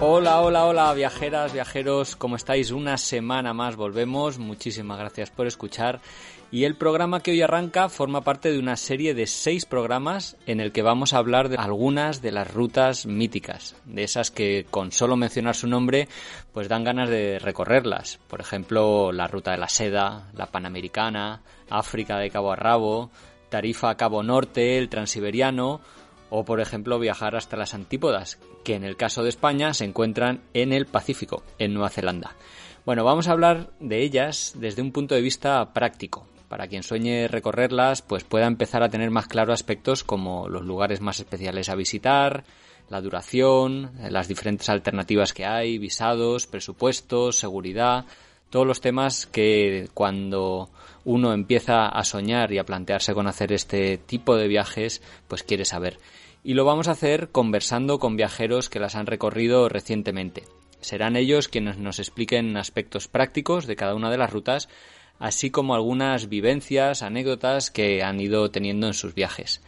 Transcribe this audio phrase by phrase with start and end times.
[0.00, 2.70] Hola, hola, hola, viajeras, viajeros, ¿cómo estáis?
[2.70, 6.00] Una semana más volvemos, muchísimas gracias por escuchar.
[6.52, 10.60] Y el programa que hoy arranca forma parte de una serie de seis programas en
[10.60, 14.92] el que vamos a hablar de algunas de las rutas míticas, de esas que con
[14.92, 16.08] solo mencionar su nombre
[16.52, 18.20] pues dan ganas de recorrerlas.
[18.28, 23.10] Por ejemplo, la ruta de la seda, la panamericana, África de Cabo a Rabo,
[23.48, 25.80] Tarifa a Cabo Norte, el transiberiano
[26.30, 30.42] o por ejemplo viajar hasta las antípodas, que en el caso de España se encuentran
[30.54, 32.36] en el Pacífico, en Nueva Zelanda.
[32.84, 36.26] Bueno, vamos a hablar de ellas desde un punto de vista práctico.
[36.48, 41.02] Para quien sueñe recorrerlas, pues pueda empezar a tener más claro aspectos como los lugares
[41.02, 42.44] más especiales a visitar,
[42.88, 48.06] la duración, las diferentes alternativas que hay, visados, presupuestos, seguridad,
[48.48, 50.70] todos los temas que cuando
[51.04, 55.64] uno empieza a soñar y a plantearse con hacer este tipo de viajes, pues quiere
[55.64, 55.98] saber.
[56.44, 60.44] Y lo vamos a hacer conversando con viajeros que las han recorrido recientemente.
[60.80, 64.68] Serán ellos quienes nos expliquen aspectos prácticos de cada una de las rutas,
[65.18, 69.62] así como algunas vivencias, anécdotas que han ido teniendo en sus viajes.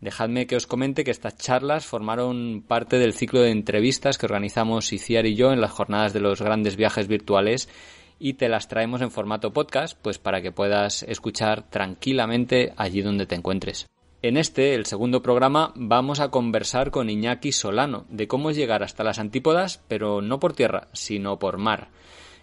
[0.00, 4.92] Dejadme que os comente que estas charlas formaron parte del ciclo de entrevistas que organizamos
[4.92, 7.70] Iciar y yo en las jornadas de los grandes viajes virtuales
[8.18, 13.26] y te las traemos en formato podcast, pues para que puedas escuchar tranquilamente allí donde
[13.26, 13.88] te encuentres.
[14.24, 19.04] En este, el segundo programa, vamos a conversar con Iñaki Solano de cómo llegar hasta
[19.04, 21.90] las antípodas, pero no por tierra, sino por mar.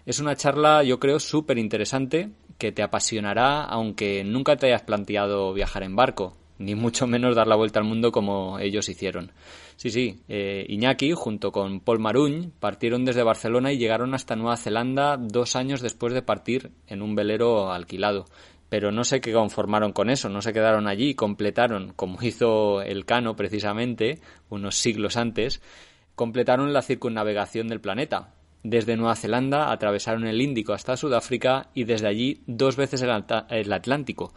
[0.06, 5.52] Es una charla, yo creo, súper interesante que te apasionará aunque nunca te hayas planteado
[5.54, 9.32] viajar en barco, ni mucho menos dar la vuelta al mundo como ellos hicieron.
[9.74, 14.56] Sí, sí, eh, Iñaki, junto con Paul Maruñ, partieron desde Barcelona y llegaron hasta Nueva
[14.56, 18.26] Zelanda dos años después de partir en un velero alquilado.
[18.72, 23.04] Pero no qué conformaron con eso, no se quedaron allí y completaron, como hizo el
[23.04, 25.60] Cano precisamente, unos siglos antes,
[26.14, 28.32] completaron la circunnavegación del planeta.
[28.62, 34.32] Desde Nueva Zelanda atravesaron el Índico hasta Sudáfrica y desde allí dos veces el Atlántico,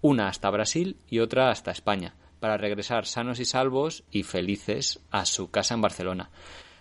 [0.00, 5.24] una hasta Brasil y otra hasta España para regresar sanos y salvos y felices a
[5.26, 6.30] su casa en Barcelona.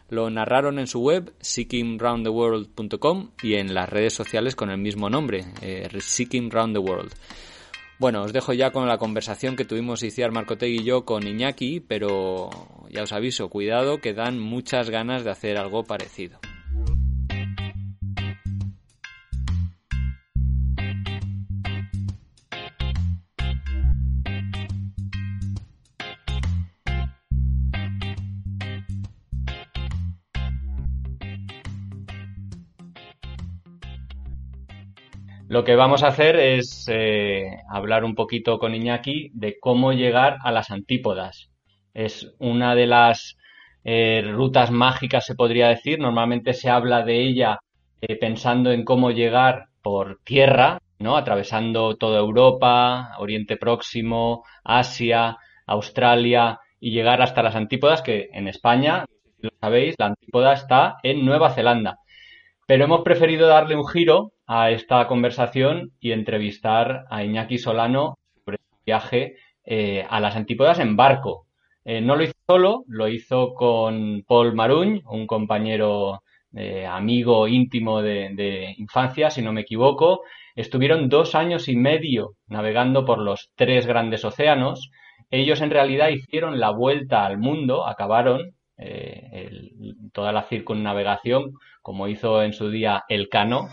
[0.10, 5.46] Lo narraron en su web seekingroundtheworld.com y en las redes sociales con el mismo nombre,
[5.62, 5.88] eh.
[7.98, 11.80] Bueno, os dejo ya con la conversación que tuvimos Iciar Marcotegui y yo con Iñaki,
[11.80, 12.50] pero
[12.90, 16.40] ya os aviso, cuidado que dan muchas ganas de hacer algo parecido.
[35.56, 40.36] Lo que vamos a hacer es eh, hablar un poquito con Iñaki de cómo llegar
[40.44, 41.50] a las antípodas.
[41.94, 43.38] Es una de las
[43.86, 45.98] eh, rutas mágicas, se podría decir.
[45.98, 47.60] Normalmente se habla de ella
[48.02, 51.16] eh, pensando en cómo llegar por tierra, ¿no?
[51.16, 55.38] Atravesando toda Europa, Oriente Próximo, Asia,
[55.68, 59.06] Australia y llegar hasta las antípodas, que en España,
[59.38, 62.00] si lo sabéis, la antípoda está en Nueva Zelanda.
[62.68, 68.58] Pero hemos preferido darle un giro a esta conversación y entrevistar a Iñaki Solano sobre
[68.58, 71.48] su viaje eh, a las antípodas en barco.
[71.84, 76.22] Eh, no lo hizo solo, lo hizo con Paul Maruñ, un compañero
[76.54, 80.22] eh, amigo íntimo de, de, infancia, si no me equivoco.
[80.56, 84.92] Estuvieron dos años y medio navegando por los tres grandes océanos.
[85.32, 88.52] Ellos en realidad hicieron la vuelta al mundo, acabaron
[90.12, 93.70] toda la circunnavegación, como hizo en su día el Cano,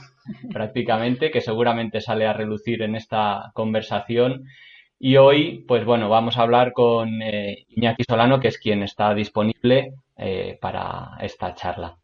[0.53, 4.45] prácticamente, que seguramente sale a relucir en esta conversación.
[4.99, 7.21] Y hoy, pues bueno, vamos a hablar con
[7.69, 9.95] Iñaki Solano, que es quien está disponible
[10.61, 11.99] para esta charla.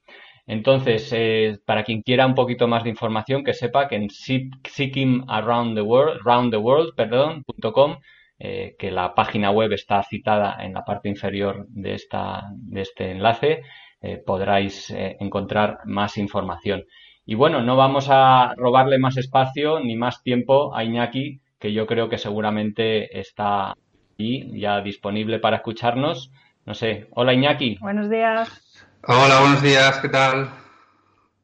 [0.48, 6.22] Entonces, eh, para quien quiera un poquito más de información, que sepa que en seekingaroundtheworld,
[8.38, 13.10] eh, que la página web está citada en la parte inferior de, esta, de este
[13.10, 13.60] enlace,
[14.00, 16.86] eh, podráis encontrar más información.
[17.30, 21.86] Y bueno, no vamos a robarle más espacio ni más tiempo a Iñaki, que yo
[21.86, 23.74] creo que seguramente está
[24.18, 26.32] ahí ya disponible para escucharnos.
[26.64, 27.76] No sé, hola Iñaki.
[27.82, 28.82] Buenos días.
[29.06, 30.48] Hola, buenos días, ¿qué tal?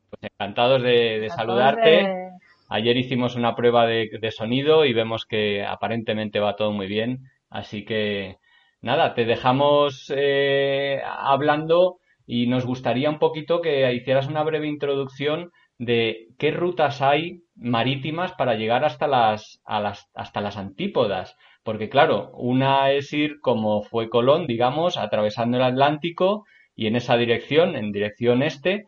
[0.08, 2.30] Pues encantados de, saludarte.
[2.70, 7.30] Ayer hicimos una prueba de, sonido y vemos que aparentemente va todo muy bien.
[7.50, 8.38] Así que
[8.80, 15.52] nada, te dejamos eh, hablando y nos gustaría un poquito que hicieras una breve introducción
[15.78, 21.36] de qué rutas hay marítimas para llegar hasta las, las, hasta las antípodas.
[21.62, 26.44] Porque claro, una es ir como fue Colón, digamos, atravesando el Atlántico
[26.76, 28.86] y en esa dirección, en dirección este,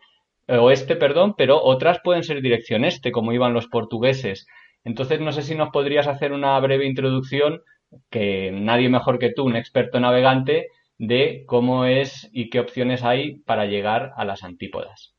[0.49, 4.47] eh, oeste, perdón, pero otras pueden ser dirección este, como iban los portugueses.
[4.85, 7.63] Entonces, no sé si nos podrías hacer una breve introducción,
[8.11, 10.69] que nadie mejor que tú, un experto navegante,
[10.99, 15.16] de cómo es y qué opciones hay para llegar a las antípodas.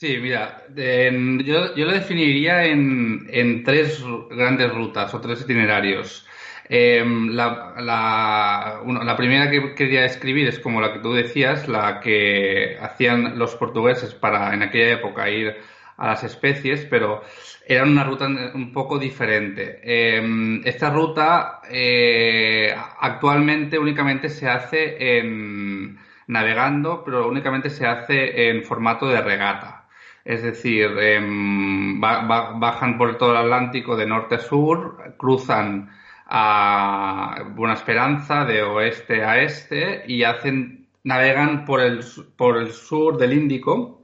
[0.00, 6.26] Sí, mira, yo, yo, lo definiría en, en tres grandes rutas o tres itinerarios.
[6.70, 12.78] Em, la, la, primera que quería escribir es como la que tú decías, la que
[12.80, 15.54] hacían los portugueses para en aquella época ir
[15.98, 17.22] a las especies, pero
[17.66, 19.80] era una ruta un poco diferente.
[19.84, 25.98] Em, esta ruta eh, actualmente únicamente se hace en,
[26.28, 29.79] navegando, pero únicamente se hace en formato de regata.
[30.24, 35.90] Es decir, em, bajan por todo el Atlántico de norte a sur, cruzan
[36.26, 42.00] a Buena Esperanza de oeste a este y hacen navegan por el,
[42.36, 44.02] por el sur del Índico,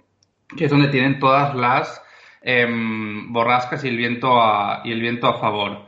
[0.56, 2.02] que es donde tienen todas las
[2.42, 5.86] em, borrascas y el viento a, y el viento a favor.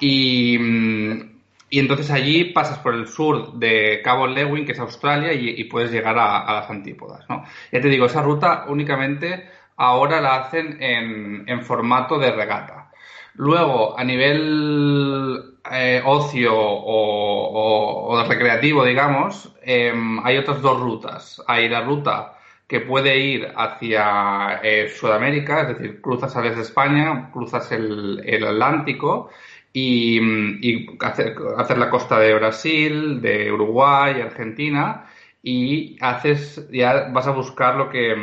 [0.00, 0.56] Y,
[1.70, 5.90] y, entonces allí pasas por el sur de Cabo Lewin, que es Australia, y, puedes
[5.90, 7.24] llegar a, las antípodas.
[7.72, 9.48] Ya te digo, esa ruta únicamente
[9.82, 12.90] ahora la hacen en, en formato de regata.
[13.34, 21.42] Luego, a nivel eh, ocio o, recreativo, digamos, em, hay otras dos rutas.
[21.48, 22.38] Hay la ruta
[22.68, 29.30] que puede ir hacia eh, Sudamérica, es decir, cruzas a de España, cruzas el, Atlántico
[29.72, 35.06] y, hacer, hacer, la costa de Brasil, de Uruguay, Argentina
[35.42, 38.14] y haces, ya vas a buscar lo que,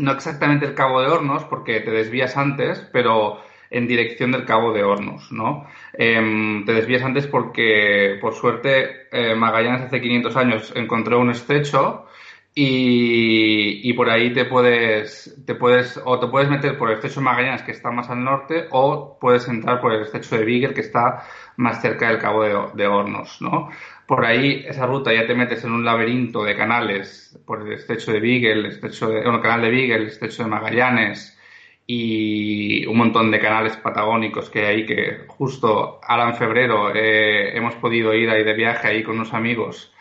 [0.00, 4.72] no exactamente el Cabo de Hornos, porque te desvías antes, pero en dirección del Cabo
[4.72, 5.66] de Hornos, ¿no?
[5.92, 12.06] Em, te desvías antes porque, por suerte, eh, Magallanes hace 500 años encontró un estrecho
[12.54, 17.20] y, y, por ahí te puedes, te puedes, o te puedes meter por el estrecho
[17.20, 20.74] de Magallanes que está más al norte o puedes entrar por el estrecho de Beagle
[20.74, 21.24] que está
[21.56, 23.70] más cerca del Cabo de, Hornos, ¿no?
[24.06, 28.12] Por ahí, esa ruta ya te metes en un laberinto de canales por el estrecho
[28.12, 31.38] de Beagle, el estrecho de, bueno, el canal de Beagle, el estrecho de Magallanes,
[31.86, 37.74] y un montón de canales patagónicos que hay que justo ahora en febrero eh, hemos
[37.76, 39.92] podido ir ahí de viaje ahí con unos amigos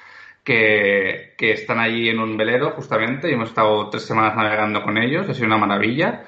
[0.44, 4.98] que, que, están allí en un velero justamente y hemos estado tres semanas navegando con
[4.98, 6.26] ellos, ha sido una maravilla.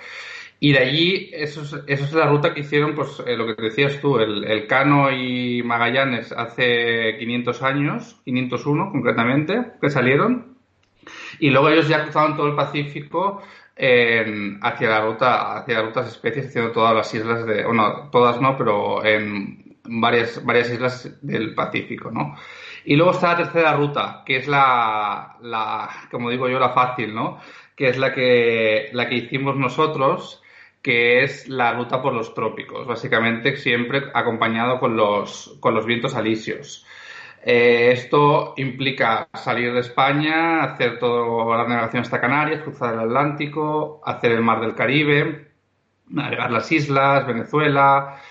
[0.60, 4.00] Y de allí, eso es, es la ruta que hicieron, pues eh, lo que decías
[4.00, 10.58] tú, el, el, Cano y Magallanes hace 500 años, 501 concretamente, que salieron.
[11.40, 13.42] Y luego ellos ya cruzaron todo el Pacífico
[14.62, 18.56] hacia la ruta, hacia las rutas especies, haciendo todas las islas de, bueno, todas no,
[18.56, 22.36] pero en varias, varias islas del Pacífico, ¿no?
[22.86, 27.14] Y luego está la tercera ruta, que es la, la, como digo yo, la fácil,
[27.14, 27.40] ¿no?
[27.76, 30.42] Que es la que, la que hicimos nosotros,
[30.82, 36.16] que es la ruta por los trópicos, básicamente siempre acompañado con los, con los vientos
[36.16, 36.86] alisios.
[37.44, 44.02] Eh, esto implica salir de España, hacer toda la navegación hasta Canarias, cruzar el Atlántico,
[44.06, 45.52] hacer el mar del Caribe,
[46.10, 48.22] navegar las islas, Venezuela,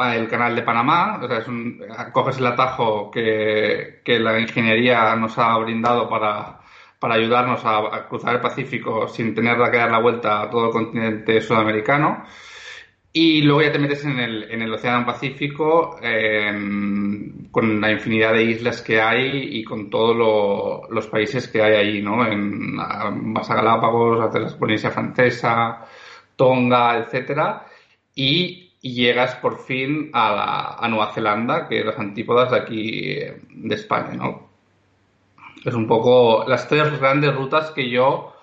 [0.00, 1.20] el canal de Panamá.
[1.22, 6.60] O sea, coges el atajo que, la ingeniería nos ha brindado para,
[7.00, 11.40] ayudarnos a, cruzar el Pacífico sin tener que dar la vuelta a todo el continente
[11.40, 12.24] sudamericano.
[13.12, 15.96] Y luego ya te metes en el, en el Océano Pacífico
[17.50, 22.02] con la infinidad de islas que hay y con todos los países que hay allí,
[22.02, 22.24] ¿no?
[22.24, 22.76] En,
[23.34, 25.84] vas a Galápagos, a la Polinesia Francesa,
[26.36, 27.66] Tonga, etcétera,
[28.14, 33.16] y, llegas por fin a, a Nueva Zelanda, que es las antípodas de aquí
[33.50, 34.50] de España, ¿no?
[35.64, 38.34] Es un poco las tres grandes rutas que yo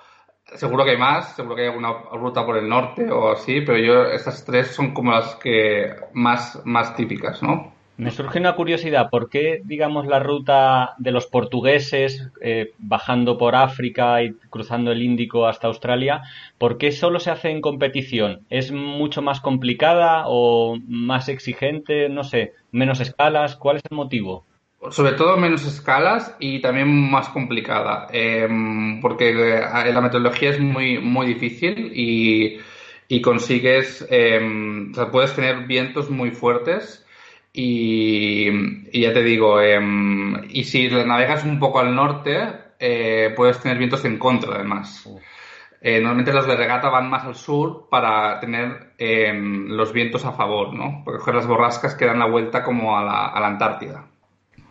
[0.56, 3.77] Seguro que hay más, seguro que hay alguna ruta por el norte o así, pero
[3.77, 7.74] yo estas tres son como las que más, más típicas, ¿no?
[7.98, 13.56] Me surge una curiosidad, ¿por qué, digamos, la ruta de los portugueses eh, bajando por
[13.56, 16.22] África y cruzando el Índico hasta Australia,
[16.60, 18.42] ¿por qué solo se hace en competición?
[18.51, 22.08] ¿Es mucho más complicada o más exigente?
[22.08, 24.46] No sé, menos escalas, ¿cuál es el motivo?
[24.92, 31.00] Sobre todo menos escalas y también más complicada, em, porque eh, la metodología es muy,
[31.00, 32.60] muy difícil y,
[33.22, 37.04] consigues, em, o sea, puedes tener vientos muy fuertes
[37.59, 42.37] y, ya te digo, em, y si navegas un poco al norte,
[42.79, 45.09] eh, puedes tener vientos en contra además.
[45.81, 50.73] Eh, normalmente los de regata van más al sur para tener los vientos a favor,
[50.73, 51.01] ¿no?
[51.03, 54.05] Porque coger las borrascas que dan la vuelta como a la, a la Antártida.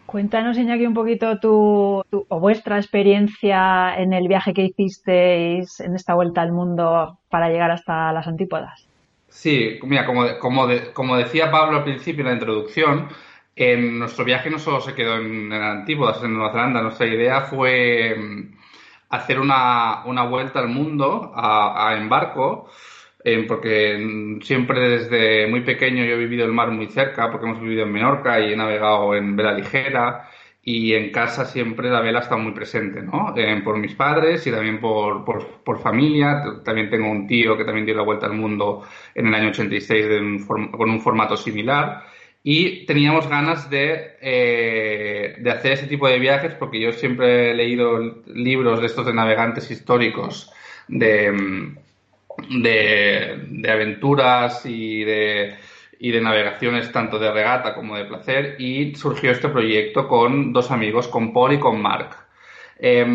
[0.06, 6.14] Cuéntanos, Iñaki, un poquito tu, o vuestra experiencia en el viaje que hicisteis en esta
[6.14, 8.86] vuelta al mundo para llegar hasta las antípodas.
[9.36, 13.08] Sí, mira, como, como, como decía Pablo al principio en la introducción,
[13.54, 16.80] en nuestro viaje no solo se quedó en, antípodas, en Nueva Zelanda.
[16.80, 18.56] Nuestra idea fue mm,
[19.10, 22.70] hacer una, una vuelta al mundo a, a en barco
[23.48, 27.82] porque siempre desde muy pequeño yo he vivido el mar muy cerca, porque hemos vivido
[27.82, 30.30] en Menorca y he navegado en vela ligera
[30.68, 33.32] y en casa siempre la vela está muy presente, ¿no?
[33.62, 36.42] por mis padres y también por, por, familia.
[36.64, 38.82] También tengo un tío que también dio la vuelta al mundo
[39.14, 42.02] en el año 86 con un formato similar.
[42.42, 47.54] Y teníamos ganas de, eh, de hacer ese tipo de viajes porque yo siempre he
[47.54, 50.52] leído libros de estos de navegantes históricos
[50.88, 51.76] de
[52.48, 55.54] de, aventuras y de,
[55.98, 60.70] y de navegaciones tanto de regata como de placer y surgió este proyecto con dos
[60.70, 62.26] amigos, con Paul y con Mark.
[62.78, 63.06] Eh,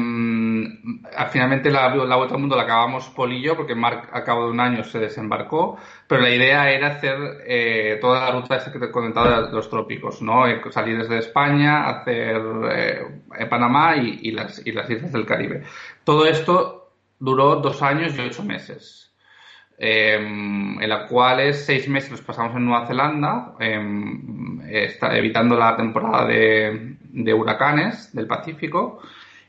[1.29, 4.45] finalmente la, la, vuelta al mundo la acabamos Paul y yo porque Mark a cabo
[4.45, 8.79] de un año se desembarcó, pero la idea era hacer eh, toda la ruta que
[8.79, 10.47] te he comentado de los trópicos, ¿no?
[10.47, 15.63] Eh, salir desde España, hacer eh, Panamá y, y, las, y las islas del Caribe.
[16.03, 19.10] Todo esto duró dos años y ocho meses.
[19.83, 26.27] Em, en la cual seis meses los pasamos en Nueva Zelanda, em, evitando la temporada
[26.27, 28.99] de, huracanes del Pacífico,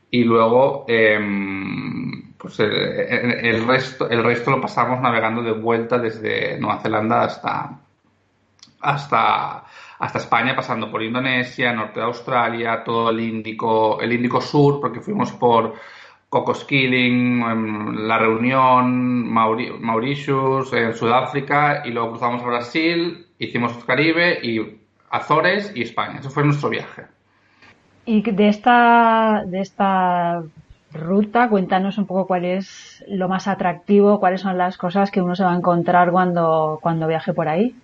[0.09, 6.81] y luego em, pues el, resto, el resto lo pasamos navegando de vuelta desde Nueva
[6.81, 7.79] Zelanda hasta,
[8.81, 9.65] hasta,
[9.99, 14.99] hasta España, pasando por Indonesia, norte de Australia, todo el Índico, el Índico Sur, porque
[14.99, 15.75] fuimos por
[16.33, 24.79] Cocos-Killing, en La Reunión, Mauritius, en Sudáfrica y luego cruzamos a Brasil, hicimos Caribe y
[25.11, 26.19] Azores y España.
[26.19, 27.03] Eso fue nuestro viaje.
[28.07, 30.41] Y de esta, de esta
[30.91, 35.35] ruta, cuéntanos un poco cuál es lo más atractivo, cuáles son las cosas que uno
[35.35, 37.75] se va a encontrar cuando, cuando viaje por ahí.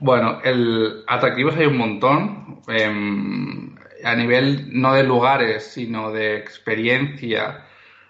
[0.00, 2.60] Bueno, el atractivos hay un montón.
[2.68, 3.73] Em,
[4.04, 7.66] a nivel no de lugares, sino de experiencia,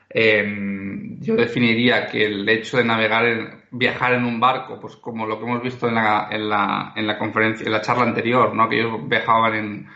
[0.08, 5.26] em, yo definiría que el hecho de navegar, en, viajar en un barco, pues como
[5.26, 8.54] lo que hemos visto en la, en la, en la conferencia, en la charla anterior,
[8.54, 8.68] ¿no?
[8.68, 9.88] que ellos viajaban en,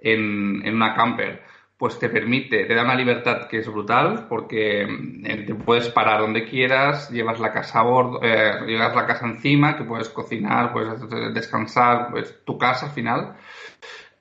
[0.00, 1.42] en, en una camper,
[1.78, 6.20] pues te permite, te da una libertad que es brutal porque eh, te puedes parar
[6.20, 10.72] donde quieras, llevas la casa a bordo, eh, llevas la casa encima, que puedes cocinar,
[10.72, 11.00] puedes
[11.34, 13.36] descansar, pues tu casa al final.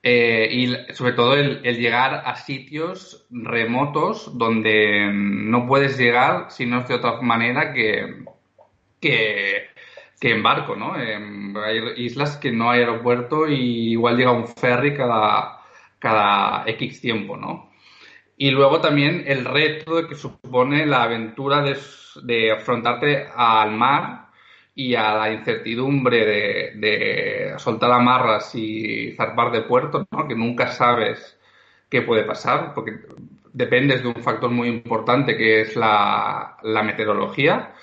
[0.07, 6.81] Eh, y sobre todo el, llegar a sitios remotos donde no puedes llegar si no
[6.81, 8.23] es de otra manera que,
[9.01, 9.69] que,
[10.21, 10.93] en barco, ¿no?
[10.93, 15.61] hay islas que no hay aeropuerto y igual llega un ferry cada,
[15.97, 17.71] cada X tiempo, ¿no?
[18.37, 24.24] Y luego también el reto que supone la aventura de afrontarte al mar
[24.75, 30.27] y a la incertidumbre de, soltar amarras y zarpar de puerto, ¿no?
[30.27, 31.39] que nunca sabes
[31.89, 32.99] qué puede pasar, porque
[33.53, 37.73] dependes de un factor muy importante que es la, la meteorología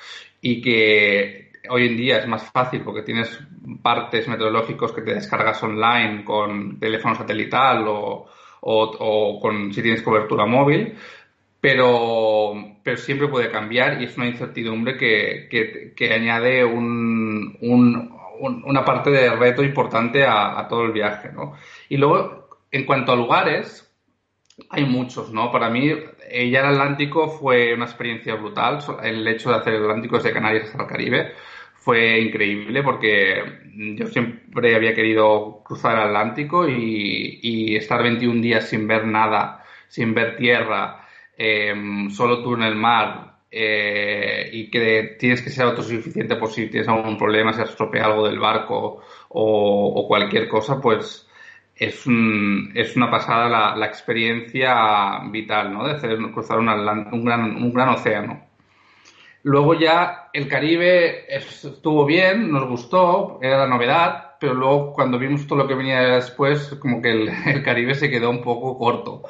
[0.43, 3.41] y que hoy en día es más fácil porque tienes
[3.81, 8.27] partes meteorológicos que te descargas online con teléfono satelital o,
[8.61, 10.95] o, o con si tienes cobertura móvil,
[11.62, 18.85] pero, pero siempre puede cambiar y es una incertidumbre que, que, añade un, un, una
[18.85, 21.54] parte de reto importante a, a, todo el viaje, ¿no?
[21.88, 23.88] Y luego, en cuanto a lugares,
[24.71, 25.52] hay muchos, ¿no?
[25.52, 28.81] Para mí, eh, ya el Atlántico fue una experiencia brutal.
[29.02, 31.33] El hecho de hacer el Atlántico desde Canarias el Caribe
[31.75, 33.42] fue increíble porque
[33.97, 40.14] yo siempre había querido cruzar el Atlántico y, estar 21 días sin ver nada, sin
[40.14, 41.02] ver tierra,
[41.43, 46.69] em, solo tú en el mar eh, y que tienes que ser autosuficiente por si
[46.69, 51.27] tienes algún problema, si has estropeado algo del barco o cualquier cosa, pues
[51.77, 55.87] es, un, es una pasada la, experiencia vital, ¿no?
[55.87, 58.47] De hacer, cruzar un, un, gran, un gran océano.
[59.45, 65.47] Luego ya el Caribe estuvo bien, nos gustó, era la novedad, pero luego cuando vimos
[65.47, 69.23] todo lo que venía después, como que el Caribe se quedó un poco corto.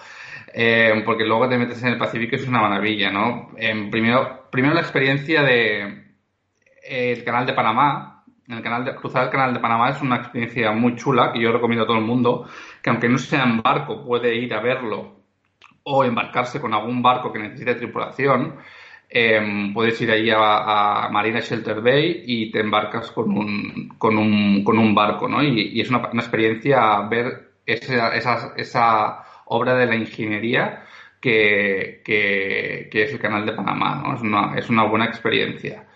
[0.55, 3.51] Eh, porque luego te metes en el Pacífico es una maravilla, ¿no?
[3.57, 5.83] Eh, primero, primero la experiencia de
[6.83, 10.17] eh, el canal de Panamá, el canal de, cruzar el canal de Panamá es una
[10.17, 12.47] experiencia muy chula que yo recomiendo a todo el mundo,
[12.83, 15.23] que aunque no sea en barco, puede ir a verlo
[15.85, 18.57] o embarcarse con algún barco que necesite tripulación.
[19.15, 24.65] Em, puedes ir ahí a, Marina Shelter Bay y te embarcas con un, con un,
[24.65, 25.43] con un barco, ¿no?
[25.43, 28.17] Y, es una, experiencia ver esa,
[28.57, 30.85] esa, obra de la ingeniería
[31.21, 34.15] que, que, es el canal de Panamá, ¿no?
[34.15, 35.87] Es una, es una buena experiencia.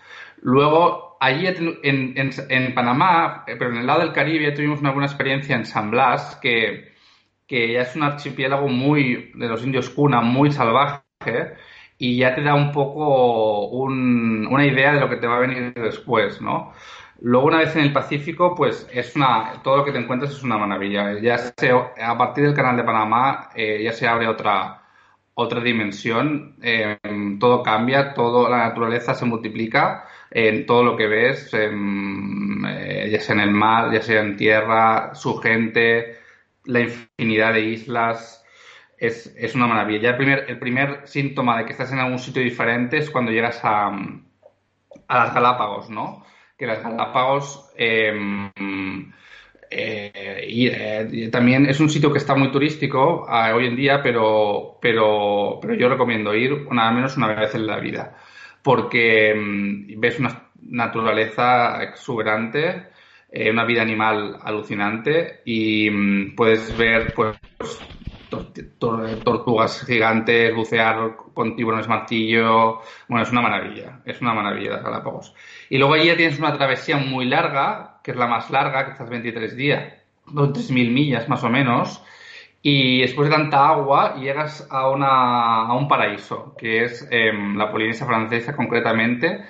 [0.41, 5.07] Luego, allí en, en, Panamá, eh, pero en el lado del Caribe, tuvimos una buena
[5.07, 6.93] experiencia en San Blas, que,
[7.45, 11.03] que ya es un archipiélago muy, de los indios cuna, muy salvaje,
[11.97, 15.73] y ya te da un poco una idea de lo que te va a venir
[15.73, 16.73] después, ¿no?
[17.21, 20.43] Luego, una vez en el Pacífico, pues es una, todo lo que te encuentras es
[20.43, 21.19] una maravilla.
[21.19, 24.83] Ya se, a partir del canal de Panamá eh, ya se abre otra,
[25.33, 26.97] otra dimensión, eh,
[27.39, 33.35] todo cambia, todo, la naturaleza se multiplica en todo lo que ves, eh, ya sea
[33.35, 36.17] en el mar, ya sea en tierra, su gente,
[36.65, 38.43] la infinidad de islas.
[38.97, 40.01] Es, es una maravilla.
[40.01, 43.31] Ya el primer, el primer síntoma de que estás en algún sitio diferente es cuando
[43.31, 46.23] llegas a, a las Galápagos, ¿no?
[46.57, 48.51] Que las Galápagos em,
[49.69, 54.77] eh, y, también es un sitio que está muy turístico eh, hoy en día, pero,
[54.81, 58.15] pero, pero yo recomiendo ir al menos una vez en la vida
[58.67, 62.87] porque mm, ves una naturaleza exuberante,
[63.31, 67.37] eh, una vida animal alucinante y mm, puedes ver pues
[68.29, 72.81] tortugas gigantes, bucear con tiburones martillo.
[73.07, 75.33] Bueno, es una maravilla, es una maravilla las Galápagos.
[75.69, 78.91] Y luego allí ya tienes una travesía muy larga, que es la más larga, que
[78.91, 79.93] estás 23 días,
[80.27, 82.03] 3.000 millas más o menos,
[82.61, 87.71] y después de tanta agua llegas a, una, a un paraíso, que es em, la
[87.71, 89.45] Polinesia francesa concretamente,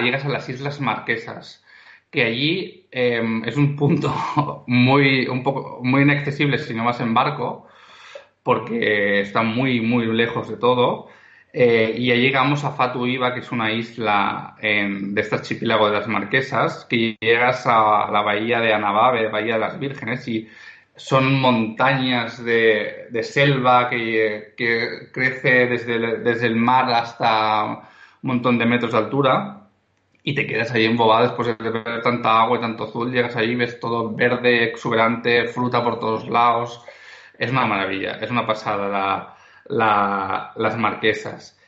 [0.00, 1.64] llegas a las Islas Marquesas,
[2.10, 7.14] que allí em, es un punto muy, un poco, muy inaccesible si no vas en
[7.14, 7.66] barco,
[8.42, 11.08] porque está muy, muy lejos de todo.
[11.52, 15.98] Eh, y allí llegamos a Fatu Iba, que es una isla de este archipiélago de
[15.98, 20.48] las Marquesas, que llegas a la bahía de Anababe, bahía de las Vírgenes, y
[20.96, 24.54] son montañas de, selva que,
[25.12, 27.82] crece desde desde el mar hasta un
[28.22, 29.62] montón de metros de altura
[30.22, 33.54] y te quedas ahí embobado después de ver tanta agua y tanto azul, llegas ahí,
[33.56, 36.84] ves todo verde, exuberante, fruta por todos lados.
[37.38, 39.36] Es una maravilla, es una pasada
[39.68, 41.58] las marquesas.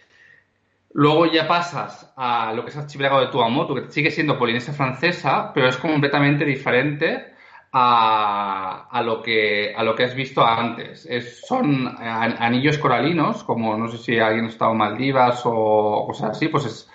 [0.92, 5.52] Luego ya pasas a lo que es archipiélago de Tuamotu, que sigue siendo Polinesia francesa,
[5.52, 7.34] pero es completamente diferente
[7.72, 11.08] a, lo, que, a lo que has visto antes.
[11.46, 16.46] son anillos coralinos, como no sé si alguien ha estado en Maldivas o cosas así,
[16.46, 16.90] pues es,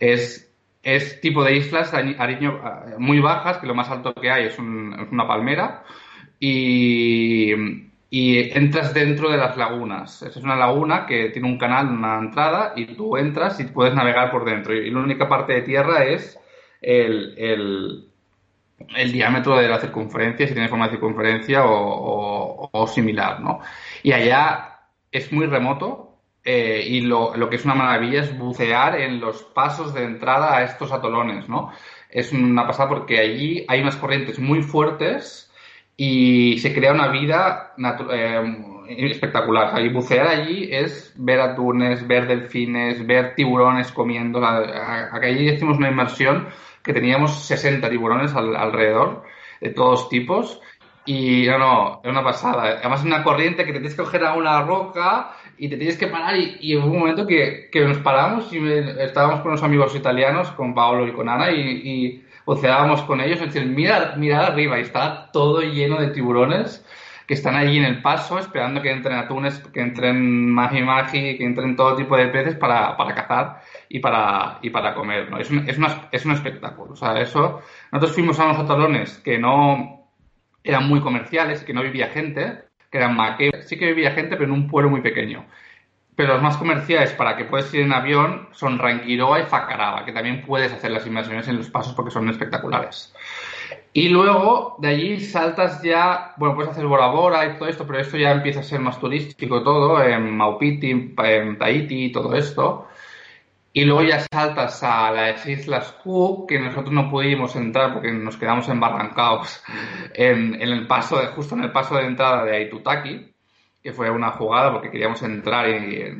[0.00, 1.92] es, es tipo de islas
[2.98, 5.84] muy bajas, que lo más alto que hay es, una palmera,
[6.40, 10.22] y, y entras dentro de las lagunas.
[10.22, 14.30] Es una laguna que tiene un canal, una entrada, y tú entras y puedes navegar
[14.30, 14.74] por dentro.
[14.74, 16.38] Y la única parte de tierra es
[16.80, 17.34] el,
[18.96, 23.60] el diámetro de la circunferencia, si tiene forma de circunferencia o, similar, ¿no?
[24.02, 28.98] Y allá es muy remoto eh, y lo, lo, que es una maravilla es bucear
[29.00, 31.72] en los pasos de entrada a estos atolones, ¿no?
[32.08, 35.47] Es una pasada porque allí hay unas corrientes muy fuertes
[36.00, 37.74] y se crea una vida
[38.08, 39.84] eh, espectacular.
[39.84, 44.40] Y bucear allí es ver atunes, ver delfines, ver tiburones comiendo.
[44.46, 46.46] Allí hicimos una inmersión
[46.84, 49.24] que teníamos 60 tiburones alrededor,
[49.60, 50.60] de todos tipos.
[51.04, 52.78] Y no, no, es una pasada.
[52.78, 55.98] Además, es una corriente que te tienes que coger a una roca y te tienes
[55.98, 58.58] que parar y, hubo un momento que, que nos paramos y
[59.00, 63.40] estábamos con unos amigos italianos, con Paolo y con Ana, y, y oceábamos con ellos
[63.42, 66.82] y decían, mira, mira arriba y está todo lleno de tiburones
[67.26, 71.44] que están allí en el paso esperando que entren atunes, que entren magi magi, que
[71.44, 75.38] entren todo tipo de peces para, para cazar y para, y para comer, ¿no?
[75.38, 77.60] Es un, es, una, es un espectáculo, o sea, eso...
[77.92, 80.08] Nosotros fuimos a unos atolones que no
[80.64, 84.44] eran muy comerciales, que no vivía gente, que eran maquetas, sí que vivía gente, pero
[84.44, 85.44] en un pueblo muy pequeño.
[86.18, 90.10] Pero los más comerciales para que puedes ir en avión son Ranquiroa y Facaraba, que
[90.10, 93.14] también puedes hacer las inversiones en los pasos porque son espectaculares.
[93.92, 98.00] Y luego de allí saltas ya, bueno, puedes hacer Bora Bora y todo esto, pero
[98.00, 102.88] esto ya empieza a ser más turístico todo, en Maupiti, en Tahiti y todo esto.
[103.72, 108.36] Y luego ya saltas a las Islas Cook, que nosotros no pudimos entrar porque nos
[108.36, 109.62] quedamos embarrancados
[110.14, 113.37] en, en el paso, justo en el paso de entrada de Aitutaki,
[113.88, 116.14] que fue una jugada porque queríamos entrar y,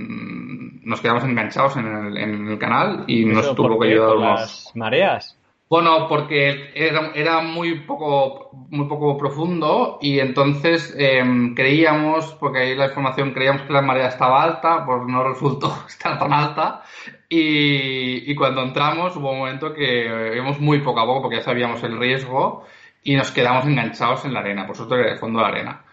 [0.84, 4.72] nos quedamos enganchados en el, en el canal y nos tuvo que ayudar unos...
[4.74, 5.38] mareas?
[5.68, 12.74] Bueno, porque era, era, muy poco muy poco profundo y entonces em, creíamos, porque ahí
[12.74, 16.84] la información creíamos que la marea estaba alta, pues no resultó estar tan alta
[17.28, 21.42] y, y cuando entramos hubo un momento que vimos muy poco a poco porque ya
[21.42, 22.64] sabíamos el riesgo
[23.02, 25.84] y nos quedamos enganchados en la arena, por suerte en el fondo de la arena.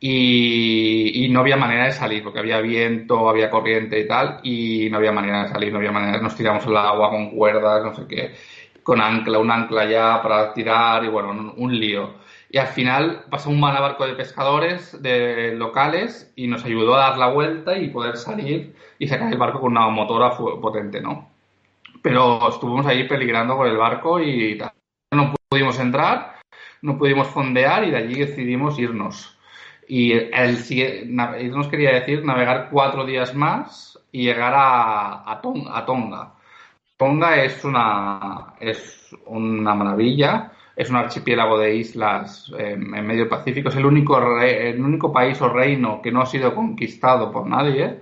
[0.00, 4.96] Y, no había manera de salir porque había viento, había corriente y tal y no
[4.96, 8.06] había manera de salir, no había manera, nos tiramos al agua con cuerdas, no sé
[8.08, 8.34] qué
[8.88, 12.14] con ancla, un ancla ya para tirar y bueno, un, lío.
[12.50, 17.18] Y al final pasó un barco de pescadores de locales y nos ayudó a dar
[17.18, 21.28] la vuelta y poder salir y sacar el barco con una motora potente, ¿no?
[22.02, 24.58] Pero estuvimos ahí peligrando con el barco y
[25.10, 26.36] no pudimos entrar,
[26.80, 29.37] no pudimos fondear y de allí decidimos irnos.
[29.88, 30.58] Y el,
[31.40, 36.34] irnos quería decir navegar cuatro días más y llegar a, a Tonga
[36.98, 43.28] Tonga es una, es una maravilla, es un archipiélago de islas em, en medio del
[43.28, 47.46] Pacífico, es el único, el único país o reino que no ha sido conquistado por
[47.46, 48.00] nadie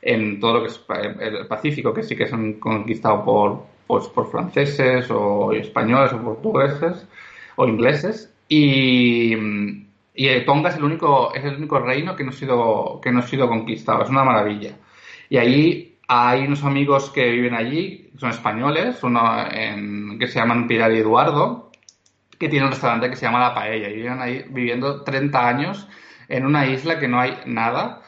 [0.00, 0.80] en todo lo que es
[1.20, 7.08] el Pacífico, que sí que han conquistado por, pues, por franceses o españoles o portugueses
[7.56, 8.32] o ingleses.
[8.48, 9.87] Y,
[10.20, 13.20] y Tonga es el único, es el único reino que no ha sido, que no
[13.20, 14.72] ha sido conquistado, es una maravilla.
[15.28, 20.66] Y ahí hay unos amigos que viven allí, son españoles, uno en, que se llaman
[20.66, 21.70] Pilar y Eduardo,
[22.36, 25.88] que tienen un restaurante que se llama La Paella y viven ahí viviendo 30 años
[26.28, 28.02] en una isla que no hay nada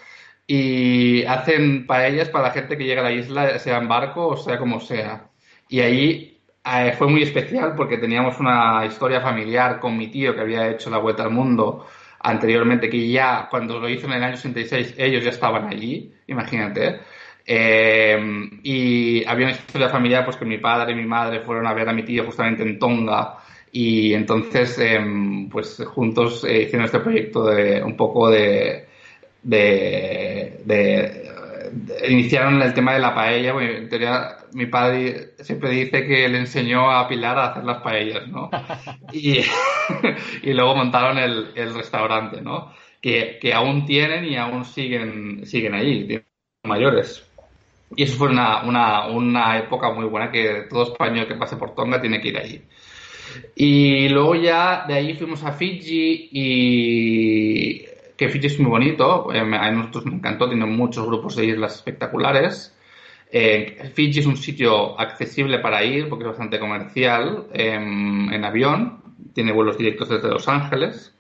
[0.49, 4.37] y hacen paellas para la gente que llega a la isla, sea en barco o
[4.37, 5.29] sea como sea.
[5.69, 10.41] Y ahí eh, fue muy especial porque teníamos una historia familiar con mi tío que
[10.41, 11.87] había hecho la vuelta al mundo
[12.23, 17.01] anteriormente, que ya cuando lo hizo en el año 66 ellos ya estaban allí, imagínate.
[17.47, 18.19] Eh,
[18.63, 21.89] y había una historia familiar, pues que mi padre y mi madre fueron a ver
[21.89, 23.39] a mi tío justamente en Tonga
[23.73, 28.87] y entonces, em, pues juntos eh, hicieron este proyecto de un poco de,
[29.43, 31.30] de,
[32.09, 33.55] iniciaron el tema de la paella.
[33.61, 38.29] en teoría, mi padre siempre dice que le enseñó a Pilar a hacer las paellas,
[38.29, 38.51] ¿no?
[39.13, 39.41] y,
[40.43, 42.73] y luego montaron el, el restaurante, ¿no?
[43.01, 46.21] Que, que, aún tienen y aún siguen, siguen allí,
[46.65, 47.27] mayores.
[47.97, 51.75] Y eso fue una, una, una época muy buena que todo español que pase por
[51.75, 52.63] Tonga tiene que ir allí.
[53.55, 57.87] Y luego ya de ahí fuimos a Fiji y
[58.21, 61.77] que Fiji es muy bonito, eh, a nosotros me encantó, tiene muchos grupos de islas
[61.77, 62.77] espectaculares.
[63.33, 69.01] Eh, Fiji es un sitio accesible para ir porque es bastante comercial em, en avión,
[69.33, 71.15] tiene vuelos directos desde Los Ángeles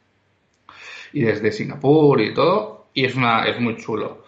[1.14, 4.26] y desde Singapur y todo, y es, una, es muy chulo.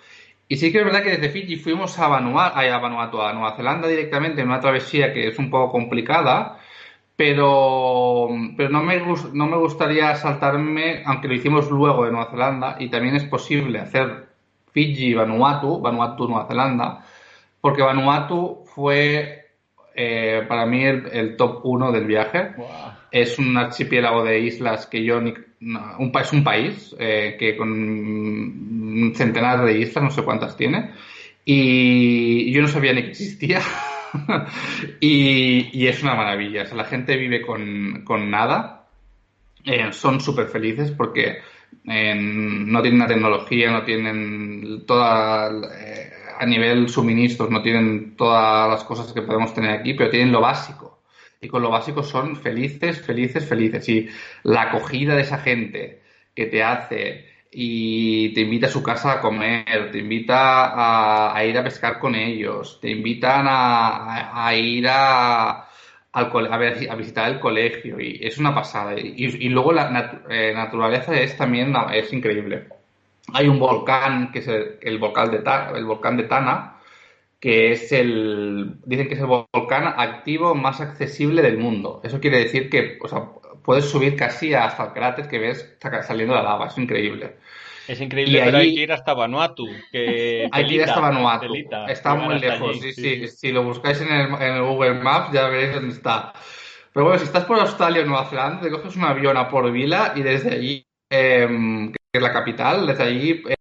[0.48, 3.54] Y sí que es verdad que desde Fiji fuimos a Vanuatu, a, Vanuatu, a Nueva
[3.54, 6.58] Zelanda directamente en una travesía que es un poco complicada,
[7.24, 12.76] pero, pero no, me, no me gustaría saltarme, aunque lo hicimos luego de Nueva Zelanda,
[12.80, 14.26] y también es posible hacer
[14.72, 17.04] Fiji, Vanuatu, Vanuatu, Nueva Zelanda,
[17.60, 19.52] porque Vanuatu fue
[19.94, 22.56] eh, para mí el, top uno del viaje.
[23.12, 29.12] Es un archipiélago de islas que yo ni, un, es un país eh, que con
[29.14, 30.90] centenares de islas, no sé cuántas tiene,
[31.44, 33.60] y yo no sabía ni que existía.
[35.00, 36.64] y, es una maravilla.
[36.74, 38.86] la gente vive con, nada.
[39.64, 41.38] Eh, son súper felices porque
[41.88, 45.46] eh, no tienen la tecnología, no tienen toda.
[46.38, 50.40] a nivel suministros, no tienen todas las cosas que podemos tener aquí, pero tienen lo
[50.40, 50.92] básico
[51.42, 53.88] y con lo básico son felices, felices, felices.
[53.88, 54.08] Y
[54.44, 56.00] la acogida de esa gente
[56.34, 61.58] que te hace y te invita a su casa a comer, te invita a, ir
[61.58, 65.68] a pescar con ellos, te invitan a, ir a,
[66.12, 68.98] a, visitar el colegio y es una pasada.
[68.98, 72.68] Y, luego la eh, naturaleza es también es increíble.
[73.34, 75.42] Hay un volcán que es el, volcán, de
[75.76, 76.78] el volcán de Tana,
[77.38, 82.00] que es el, dicen que es el volcán activo más accesible del mundo.
[82.02, 82.98] Eso quiere decir que,
[83.64, 87.36] puedes subir casi hasta el cráter que ves saliendo la lava, es increíble.
[87.88, 89.66] Es increíble, pero hay que ir hasta Vanuatu.
[89.90, 91.52] Que hay que ir hasta Vanuatu.
[91.88, 92.80] está muy lejos.
[92.80, 93.28] sí, sí.
[93.28, 96.32] Si lo buscáis en el, Google Maps ya veréis dónde está.
[96.92, 99.72] Pero bueno, si estás por Australia o Nueva Zelanda, te coges un avión a Port
[99.72, 103.56] Vila y desde allí, em, que es la capital, desde allí eh,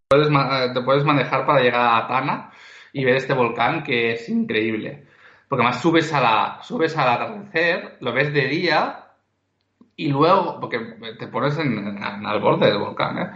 [0.73, 2.51] te puedes manejar para llegar a Tana
[2.91, 5.05] y ver este volcán que es increíble.
[5.47, 9.10] Porque además subes, a la, subes al atardecer, lo ves de día
[10.01, 10.79] y luego, porque
[11.19, 13.29] te pones en, al borde del volcán, ¿eh?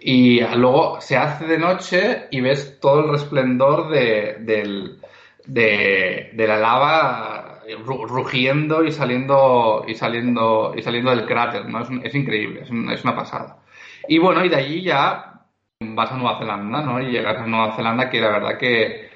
[0.00, 4.36] y luego se hace de noche y ves todo el resplendor de,
[5.46, 11.80] de, la lava rugiendo y saliendo y saliendo y saliendo del cráter, ¿no?
[11.80, 13.58] Es, increíble, es, una pasada.
[14.08, 15.40] Y bueno, y de allí ya
[15.80, 17.00] vas a Nueva Zelanda, ¿no?
[17.00, 19.11] Y llegas a Nueva Zelanda que la verdad que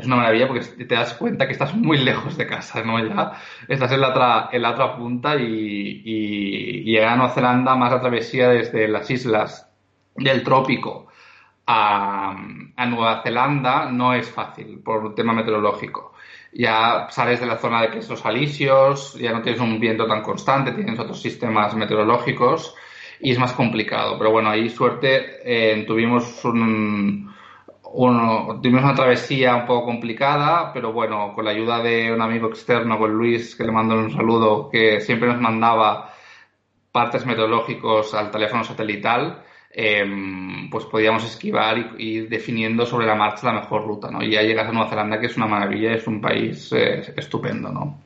[0.00, 2.98] es una maravilla porque te das cuenta que estás muy lejos de casa, ¿no?
[2.98, 3.32] Ya
[3.68, 7.92] estás en la otra, en la otra punta y, y, llegar a Nueva Zelanda más
[7.92, 9.70] a travesía desde las islas
[10.16, 11.08] del trópico
[11.66, 12.36] a,
[12.76, 16.14] a, Nueva Zelanda no es fácil por un tema meteorológico.
[16.52, 20.72] Ya sales de la zona de quesos alisios, ya no tienes un viento tan constante,
[20.72, 22.74] tienes otros sistemas meteorológicos
[23.20, 24.18] y es más complicado.
[24.18, 27.32] Pero bueno, ahí suerte eh, tuvimos un,
[27.92, 32.98] tuvimos una travesía un poco complicada, pero bueno, con la ayuda de un amigo externo,
[32.98, 36.12] con Luis, que le mando un saludo, que siempre nos mandaba
[36.92, 43.46] partes meteorológicos al teléfono satelital, em, pues podíamos esquivar y, ir definiendo sobre la marcha
[43.46, 44.22] la mejor ruta, ¿no?
[44.22, 47.70] Y ya llegas a Nueva Zelanda, que es una maravilla, es un país eh, estupendo,
[47.70, 47.98] ¿no?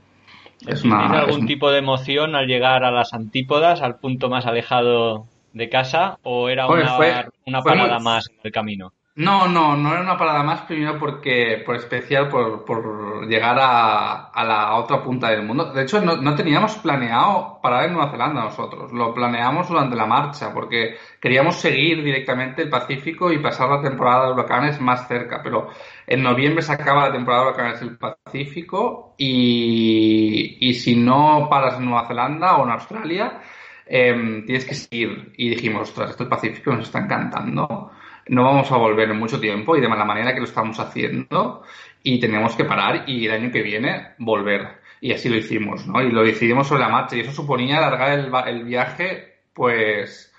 [0.66, 5.68] Es algún tipo de emoción al llegar a las antípodas, al punto más alejado de
[5.68, 8.92] casa, o era una, una parada más en el camino?
[9.16, 14.30] No, no, no era una parada más, primero porque, por especial, por, por llegar a,
[14.30, 15.72] a, la otra punta del mundo.
[15.72, 20.06] De hecho, no, no, teníamos planeado parar en Nueva Zelanda nosotros, lo planeamos durante la
[20.06, 25.40] marcha, porque queríamos seguir directamente el Pacífico y pasar la temporada de huracanes más cerca,
[25.44, 25.68] pero
[26.08, 31.78] en noviembre se acaba la temporada de huracanes del Pacífico y, y si no paras
[31.78, 33.40] en Nueva Zelanda o en Australia,
[33.86, 35.32] eh, tienes que seguir.
[35.36, 37.92] Y dijimos, ostras, esto el Pacífico nos está encantando
[38.28, 41.62] no vamos a volver en mucho tiempo y de la manera que lo estamos haciendo
[42.02, 44.82] y tenemos que parar y el año que viene volver.
[45.00, 46.02] Y así lo hicimos, ¿no?
[46.02, 50.32] Y lo decidimos sobre la marcha y eso suponía alargar el, el viaje, pues,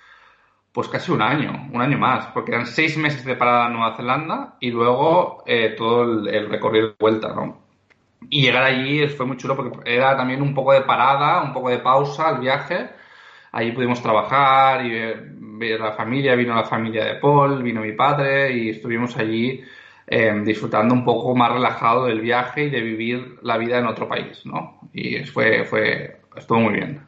[0.72, 3.96] pues casi un año, un año más, porque eran seis meses de parada en Nueva
[3.96, 7.62] Zelanda y luego eh, todo el, recorrido de vuelta, ¿no?
[8.28, 11.70] Y llegar allí fue muy chulo porque era también un poco de parada, un poco
[11.70, 12.90] de pausa al viaje.
[13.52, 14.90] Allí pudimos trabajar y
[15.58, 19.62] la familia, vino la familia de Paul, vino mi padre y estuvimos allí
[20.06, 24.08] eh, disfrutando un poco más relajado del viaje y de vivir la vida en otro
[24.08, 24.80] país, ¿no?
[24.92, 27.00] Y fue, fue, estuvo muy bien.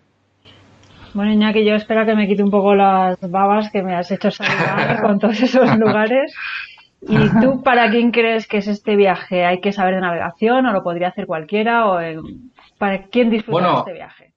[1.15, 4.31] Bueno, Iñaki, yo espero que me quite un poco las babas que me has hecho
[4.31, 6.35] salir con todos esos lugares.
[7.01, 9.45] ¿Y tú para quién crees que es este viaje?
[9.45, 11.89] ¿Hay que saber de navegación o lo podría hacer cualquiera?
[11.89, 12.01] ¿O
[12.79, 14.28] para quién disfruta este viaje?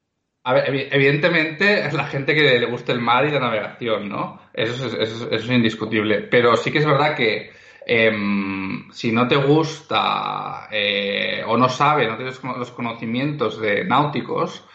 [0.44, 4.42] A ver, evidentemente es la gente que le gusta el mar y la navegación, ¿no?
[4.54, 6.22] Eso es, eso es, indiscutible.
[6.24, 7.52] Pero sí que es verdad que
[7.86, 14.66] em, si no te gusta eh, o no sabe, no tienes los conocimientos de náuticos,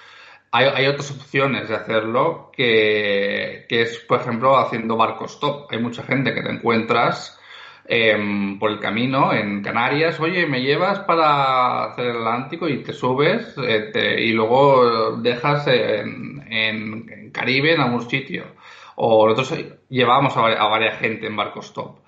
[0.53, 5.73] hay, hay otras opciones de hacerlo que, que, es, por ejemplo, haciendo barco stop.
[5.73, 7.41] Hay mucha gente que te encuentras
[7.89, 12.93] Em, por el camino en Canarias, oye, me llevas para hacer el Atlántico y te
[12.93, 18.45] subes eh, y luego dejas en, en, Caribe en algún sitio.
[18.97, 22.01] O nosotros llevamos a, varias gente en barco stop.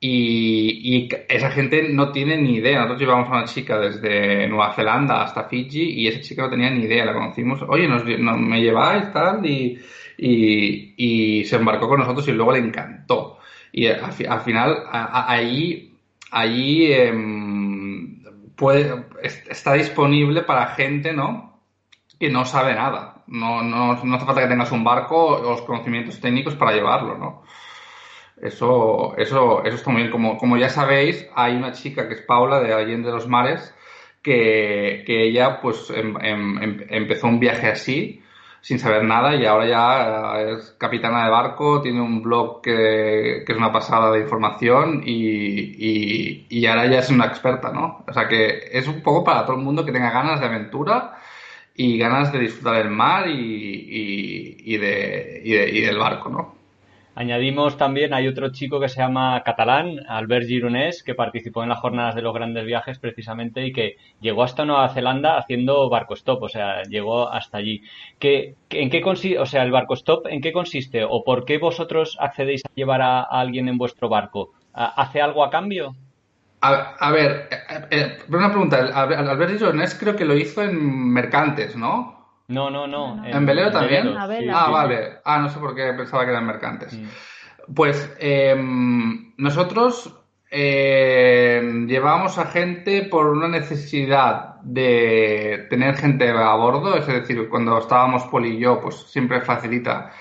[0.00, 2.78] Y, y, esa gente no tiene ni idea.
[2.80, 6.70] Nosotros llevamos a una chica desde Nueva Zelanda hasta Fiji y esa chica no tenía
[6.70, 7.04] ni idea.
[7.04, 9.78] La conocimos, oye, nos, me lleváis tal y,
[10.16, 13.35] y, y se embarcó con nosotros y luego le encantó.
[13.76, 15.94] Y al, final, ahí,
[16.30, 18.22] ahí em,
[18.56, 21.60] puede, está disponible para gente, ¿no?
[22.18, 23.22] Que no sabe nada.
[23.26, 27.18] No, no, no hace falta que tengas un barco o los conocimientos técnicos para llevarlo,
[27.18, 27.42] ¿no?
[28.40, 30.10] Eso, eso, eso está muy bien.
[30.10, 33.74] Como, como ya sabéis, hay una chica que es Paula de Allende de los Mares,
[34.22, 38.22] que, que ella pues em, em, empezó un viaje así
[38.66, 43.44] sin saber nada y ahora ya eh, es capitana de barco, tiene un blog que,
[43.46, 48.04] es una pasada de información y, y, ahora ya es una experta, ¿no?
[48.08, 51.16] O sea que es un poco para todo el mundo que tenga ganas de aventura
[51.76, 56.55] y ganas de disfrutar del mar y, y, de, y del barco, ¿no?
[57.18, 61.78] Añadimos también, hay otro chico que se llama Catalán, Albert Gironés, que participó en las
[61.78, 66.42] jornadas de los grandes viajes precisamente y que llegó hasta Nueva Zelanda haciendo barco stop,
[66.42, 67.80] o sea, llegó hasta allí.
[68.18, 71.56] ¿Qué, ¿En qué consiste, o sea, el barco stop, en qué consiste o por qué
[71.56, 74.52] vosotros accedéis a llevar a, alguien en vuestro barco?
[74.74, 75.96] ¿Hace algo a cambio?
[76.60, 82.15] A, ver, eh, eh, una pregunta, Albert Gironés creo que lo hizo en Mercantes, ¿no?
[82.48, 83.24] No, no, no.
[83.24, 84.14] ¿En, velero también?
[84.16, 85.18] ah, vale.
[85.24, 86.98] Ah, no sé por qué pensaba que eran mercantes.
[87.74, 90.14] Pues em, nosotros
[90.50, 97.78] em, llevamos a gente por una necesidad de tener gente a bordo, es decir, cuando
[97.78, 100.12] estábamos Poli y yo, pues siempre facilita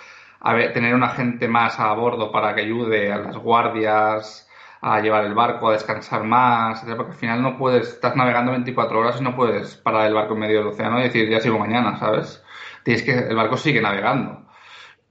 [0.74, 4.45] tener una gente más a bordo para que ayude a las guardias,
[4.88, 9.00] a llevar el barco, a descansar más, porque al final no puedes, estás navegando 24
[9.00, 11.58] horas y no puedes parar el barco en medio del océano y decir, ya sigo
[11.58, 12.44] mañana, ¿sabes?
[12.84, 14.46] Tienes que, el barco sigue navegando.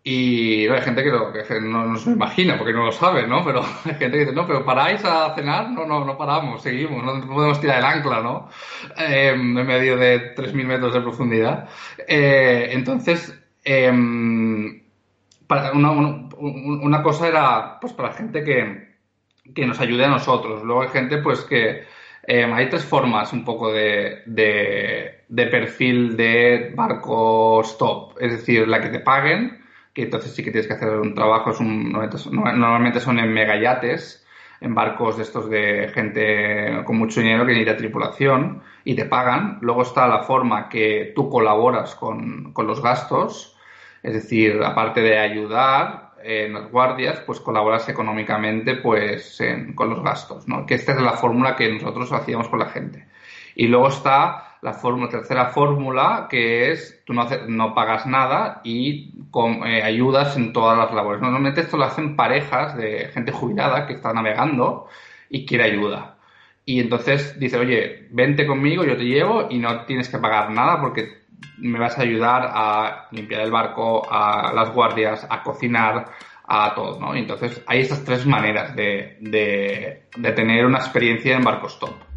[0.05, 3.45] Y hay gente que, lo, que no, no, se imagina porque no lo sabe, ¿no?
[3.45, 5.69] Pero hay gente que dice, no, pero ¿paráis a cenar?
[5.71, 8.49] No, no, no paramos, seguimos, no podemos tirar el ancla, ¿no?
[8.97, 11.69] Em, en medio de 3.000 metros de profundidad.
[12.07, 14.85] Eh, entonces, em,
[15.49, 18.94] para una, una, cosa era, pues para gente que,
[19.53, 20.63] que nos ayude a nosotros.
[20.63, 21.85] Luego hay gente pues que
[22.27, 28.17] eh, hay tres formas un poco de, de, perfil de barco stop.
[28.21, 31.53] Es decir, la que te paguen, que entonces sí que tienes que hacer un trabajo,
[31.63, 34.27] normalmente son en megayates,
[34.61, 39.59] en barcos de estos de gente con mucho dinero que necesita tripulación y te pagan.
[39.61, 43.57] Luego está la forma que tú colaboras con, con los gastos,
[44.03, 49.39] es decir, aparte de ayudar, en las guardias, pues colaboras económicamente pues
[49.75, 50.65] con los gastos, ¿no?
[50.65, 53.07] Que esta es la fórmula que nosotros hacíamos con la gente.
[53.55, 59.13] Y luego está la fórmula, tercera fórmula, que es tú no, no pagas nada y
[59.67, 61.21] eh, ayudas en todas las labores.
[61.21, 64.89] Normalmente esto lo hacen parejas de gente jubilada que está navegando
[65.29, 66.17] y quiere ayuda.
[66.65, 70.81] Y entonces dice, oye, vente conmigo, yo te llevo y no tienes que pagar nada
[70.81, 71.24] porque
[71.59, 76.07] me vas a ayudar a limpiar el barco, a las guardias, a cocinar,
[76.47, 77.15] a todo, ¿no?
[77.15, 82.14] entonces hay estas tres maneras de, de tener una experiencia en barco stop.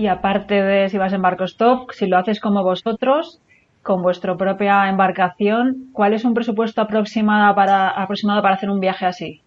[0.00, 3.38] Y aparte de si vas en barco stop, si lo haces como vosotros,
[3.82, 9.04] con vuestra propia embarcación, ¿cuál es un presupuesto aproximado para, aproximado para hacer un viaje
[9.04, 9.42] así?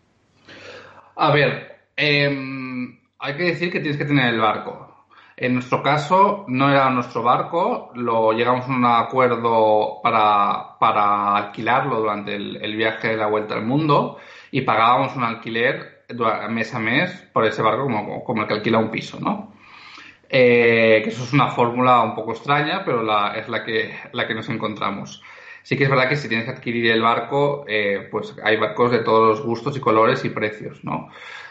[1.16, 5.08] A ver, em, hay que decir que tienes que tener el barco.
[5.38, 12.00] En nuestro caso, no era nuestro barco, lo llegamos a un acuerdo para, para alquilarlo
[12.00, 14.20] durante el, viaje de la vuelta al mundo
[14.52, 16.06] y pagábamos un alquiler
[16.52, 19.53] mes a mes por ese barco como, como el que alquila un piso, ¿no?
[20.36, 23.02] Eh, que eso es una fórmula un poco extraña, pero
[23.36, 25.22] es la que, la que nos encontramos.
[25.62, 28.90] Sí que es verdad que si tienes que adquirir el barco, eh, pues hay barcos
[28.90, 31.10] de todos los gustos y colores y precios, ¿no?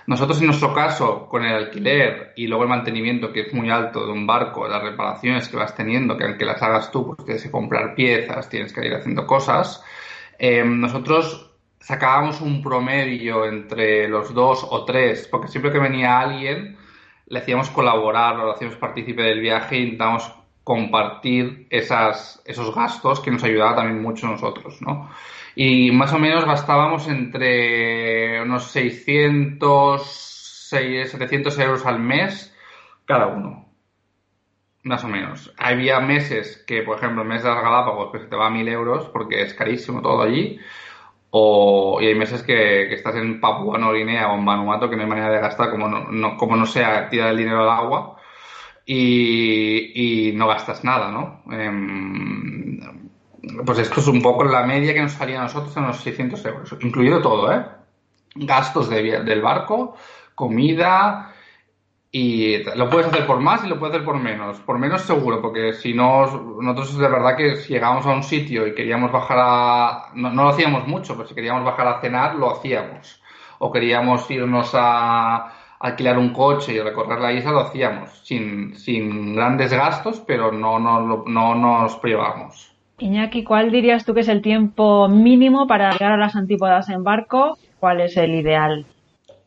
[0.09, 4.05] Nosotros en nuestro caso, con el alquiler y luego el mantenimiento que es muy alto
[4.05, 7.45] de un barco, las reparaciones que vas teniendo, que aunque las hagas tú, pues tienes
[7.45, 9.85] que comprar piezas, tienes que ir haciendo cosas,
[10.41, 16.82] eh, nosotros sacábamos un promedio entre los dos o tres, porque siempre que venía alguien,
[17.33, 20.31] le hacíamos colaborar, lo hacíamos partícipe del viaje e intentamos
[20.63, 25.09] compartir esas, esos gastos que nos ayudaba también mucho nosotros, ¿no?
[25.55, 32.55] Y más o menos gastábamos entre unos 600, 700 euros al mes
[33.07, 33.67] cada uno.
[34.83, 35.55] Más o menos.
[35.57, 38.69] Había meses que, por ejemplo, el mes de las Galápagos, pues te va a 1000
[38.69, 40.61] euros porque es carísimo todo allí.
[41.35, 45.03] O, y hay meses que, estás en Papua Nueva Guinea o en Vanuatu que no
[45.03, 48.17] hay manera de gastar como no, como no sea tirar el dinero al agua
[48.85, 51.43] y, no gastas nada, ¿no?
[51.51, 52.79] Em,
[53.65, 56.45] pues esto es un poco la media que nos salía a nosotros en los 600
[56.45, 57.65] euros, incluido todo, ¿eh?
[58.35, 59.97] Gastos de, del barco,
[60.35, 61.32] comida,
[62.15, 64.61] y lo puedes hacer por más y lo puedes hacer por menos.
[64.61, 66.27] Por menos seguro, porque si no,
[66.61, 70.11] nosotros de verdad que si llegábamos a un sitio y queríamos bajar a...
[70.15, 73.23] No, lo hacíamos mucho, pero si queríamos bajar a cenar, lo hacíamos.
[73.59, 78.11] O queríamos irnos a alquilar un coche y recorrer la isla, lo hacíamos.
[78.23, 82.77] Sin, sin grandes gastos, pero no, no, no nos privábamos.
[82.99, 87.03] Iñaki, ¿cuál dirías tú que es el tiempo mínimo para llegar a las antípodas en
[87.03, 87.57] barco?
[87.81, 88.85] ¿Cuál es el ideal?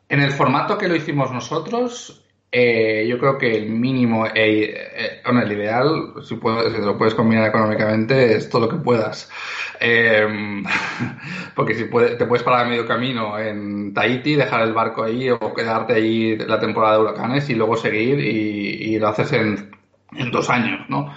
[0.09, 2.24] En el formato que lo hicimos nosotros,
[2.57, 7.13] eh, yo creo que el mínimo, eh, eh, el ideal, si, puedes, si lo puedes
[7.13, 9.29] combinar económicamente, es todo lo que puedas.
[11.53, 15.53] porque si te puedes parar a medio camino en Tahiti, dejar el barco ahí o
[15.53, 19.75] quedarte ahí la temporada de huracanes y luego seguir y, lo haces en,
[20.13, 21.13] en, dos años, ¿no?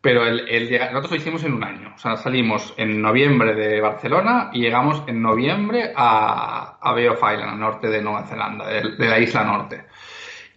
[0.00, 1.92] Pero el, el, nosotros lo hicimos en un año.
[1.94, 7.18] O sea, salimos en noviembre de Barcelona y llegamos en noviembre a, a Bay of
[7.18, 9.84] Island, al norte de Nueva Zelanda, de, de la isla norte.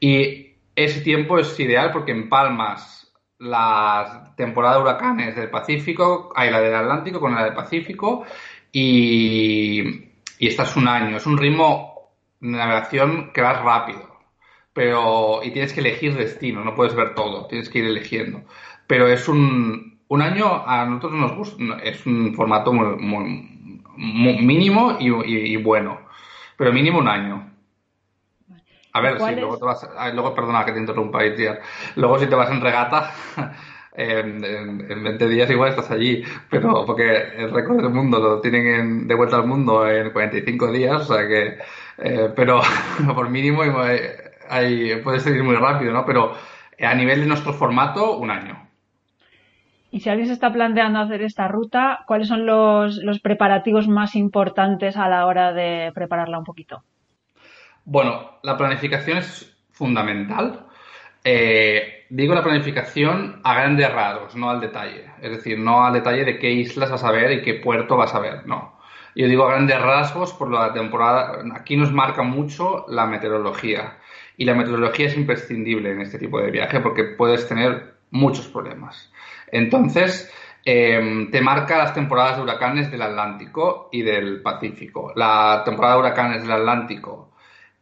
[0.06, 6.52] Y ese tiempo es ideal porque en Palmas la temporada de huracanes del Pacífico, hay
[6.52, 8.26] la del Atlántico con la del Pacífico
[8.70, 9.82] y,
[10.40, 11.16] y estás un año.
[11.16, 14.20] Es un ritmo de navegación que vas rápido,
[14.74, 18.44] pero y tienes que elegir destino, no puedes ver todo, tienes que ir eligiendo.
[18.88, 22.90] Pero es un, un año, a nosotros nos gusta, es un formato muy,
[23.96, 26.02] mínimo y, y bueno,
[26.58, 27.53] pero mínimo un año.
[28.94, 29.90] A ver, si luego te vas.
[30.14, 31.60] luego, perdona que te interrumpa, Itziar.
[31.96, 33.12] Luego, si te vas en regata,
[33.94, 36.24] en, en, 20 días igual estás allí.
[36.48, 41.10] Pero porque el récord del mundo lo tienen de vuelta al mundo en 45 días,
[41.10, 41.58] o sea que.
[41.98, 42.62] Eh, pero
[43.16, 43.64] por mínimo
[44.50, 46.06] hay, puede seguir muy rápido, ¿no?
[46.06, 46.34] Pero
[46.80, 48.68] a nivel de nuestro formato, un año.
[49.90, 54.16] Y si alguien se está planteando hacer esta ruta, ¿cuáles son los, los preparativos más
[54.16, 56.84] importantes a la hora de prepararla un poquito?
[57.86, 60.68] Bueno, la planificación es fundamental.
[61.24, 65.06] Eh, digo la planificación a grandes rasgos, no al detalle.
[65.22, 68.14] Es decir, no al detalle de qué islas vas a ver y qué puerto vas
[68.16, 68.80] a ver, no.
[69.16, 71.44] Yo digo a grandes rasgos por la temporada.
[71.56, 73.98] Aquí nos marca mucho la meteorología.
[74.38, 79.12] Y la meteorología es imprescindible en este tipo de viaje porque puedes tener muchos problemas.
[79.52, 80.32] Entonces,
[80.66, 85.14] em, te marca las temporadas de huracanes del Atlántico y del Pacífico.
[85.16, 87.33] La temporada de huracanes del Atlántico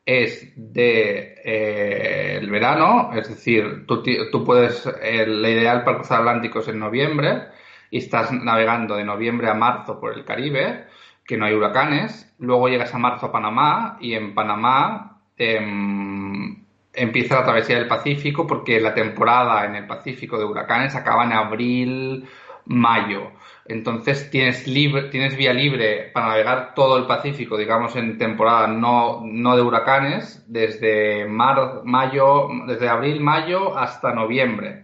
[0.05, 6.59] es de eh, el verano, es decir, tú, tú puedes, el, ideal para cruzar Atlántico
[6.59, 7.43] es en noviembre
[7.91, 10.85] y estás navegando de noviembre a marzo por el Caribe,
[11.25, 17.35] que no hay huracanes, luego llegas a marzo a Panamá y en Panamá em, empieza
[17.35, 22.27] la travesía del Pacífico porque la temporada en el Pacífico de huracanes acaba en abril,
[22.65, 23.31] mayo.
[23.65, 29.21] Entonces tienes, libre, tienes vía libre para navegar todo el Pacífico, digamos, en temporada no,
[29.23, 34.83] no de huracanes, desde mar, mayo, desde abril, mayo hasta noviembre.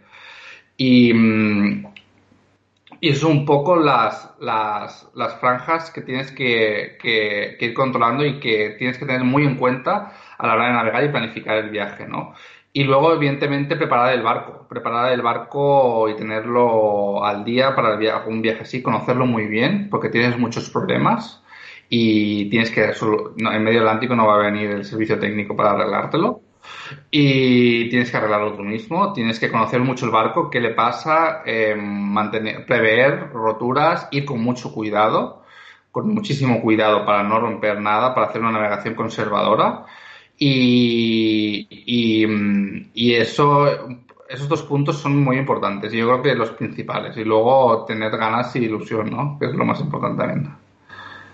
[0.77, 1.85] Y, mm,
[3.13, 8.39] son un poco las, las, las franjas que tienes que, que, que, ir controlando y
[8.39, 11.69] que tienes que tener muy en cuenta a la hora de navegar y planificar el
[11.69, 12.33] viaje, ¿no?
[12.77, 14.67] Y luego, evidentemente, preparar el barco.
[14.69, 19.89] Preparar el barco y tenerlo al día para el un viaje así, conocerlo muy bien,
[19.89, 21.41] porque tienes muchos problemas
[21.89, 22.83] y tienes que.
[22.83, 26.41] en medio Atlántico no va a venir el servicio técnico para arreglártelo.
[27.09, 31.41] Y tienes que arreglarlo tú mismo, tienes que conocer mucho el barco, qué le pasa,
[31.47, 35.43] eh, mantener, prever roturas, ir con mucho cuidado,
[35.91, 39.85] con muchísimo cuidado para no romper nada, para hacer una navegación conservadora
[40.39, 41.67] y,
[42.93, 43.65] y, eso,
[44.29, 45.93] esos dos puntos son muy importantes.
[45.93, 47.17] Y yo creo que los principales.
[47.17, 49.37] Y luego tener ganas y ilusión, ¿no?
[49.39, 50.53] Que es lo más importante también.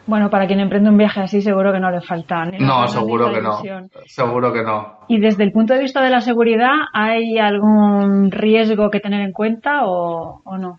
[0.06, 2.46] Bueno, para quien emprende un viaje así seguro que no le falta.
[2.46, 3.62] no, seguro que no.
[4.06, 5.00] Seguro que no.
[5.08, 9.32] Y desde el punto de vista de la seguridad, ¿hay algún riesgo que tener en
[9.32, 10.78] cuenta o, no?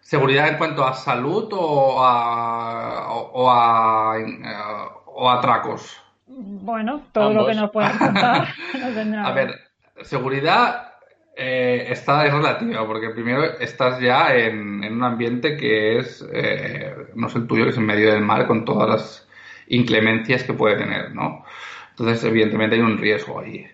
[0.00, 4.14] ¿Seguridad en cuanto a salud o a, o a,
[5.06, 6.07] o a atracos?
[6.40, 8.48] Bueno, todo lo que nos puedas contar.
[9.24, 9.54] a ver,
[10.02, 10.92] seguridad
[11.36, 17.26] eh, está es relativa, porque primero estás ya en, un ambiente que es, eh, no
[17.26, 19.28] es el tuyo, que es en medio del mar, con todas las
[19.68, 21.44] inclemencias que puede tener, ¿no?
[21.90, 23.66] Entonces, evidentemente hay un riesgo ahí.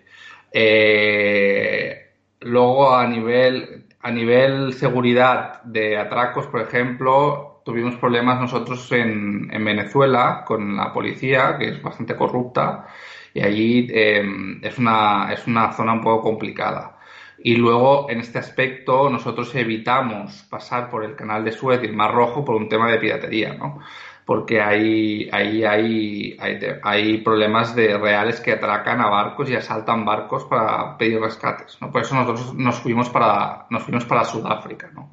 [0.51, 9.49] Eh, luego, a nivel, a nivel seguridad de atracos, por ejemplo, tuvimos problemas nosotros en,
[9.51, 12.85] en, Venezuela con la policía, que es bastante corrupta,
[13.33, 16.99] y allí em, es, una, es una zona un poco complicada.
[17.39, 21.95] Y luego, en este aspecto, nosotros evitamos pasar por el canal de Suez y el
[21.95, 23.79] Mar Rojo por un tema de piratería, ¿no?
[24.25, 30.05] Porque ahí, ahí hay, hay, hay, problemas de reales que atracan a barcos y asaltan
[30.05, 31.91] barcos para pedir rescates, ¿no?
[31.91, 35.11] Por eso nosotros nos fuimos para, nos fuimos para Sudáfrica, ¿no?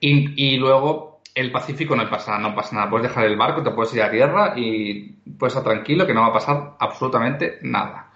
[0.00, 1.07] Y, y luego
[1.38, 2.90] el Pacífico no pasa, no pasa nada.
[2.90, 6.22] Puedes dejar el barco, te puedes ir a tierra y puedes estar tranquilo que no
[6.22, 8.08] va a pasar absolutamente nada.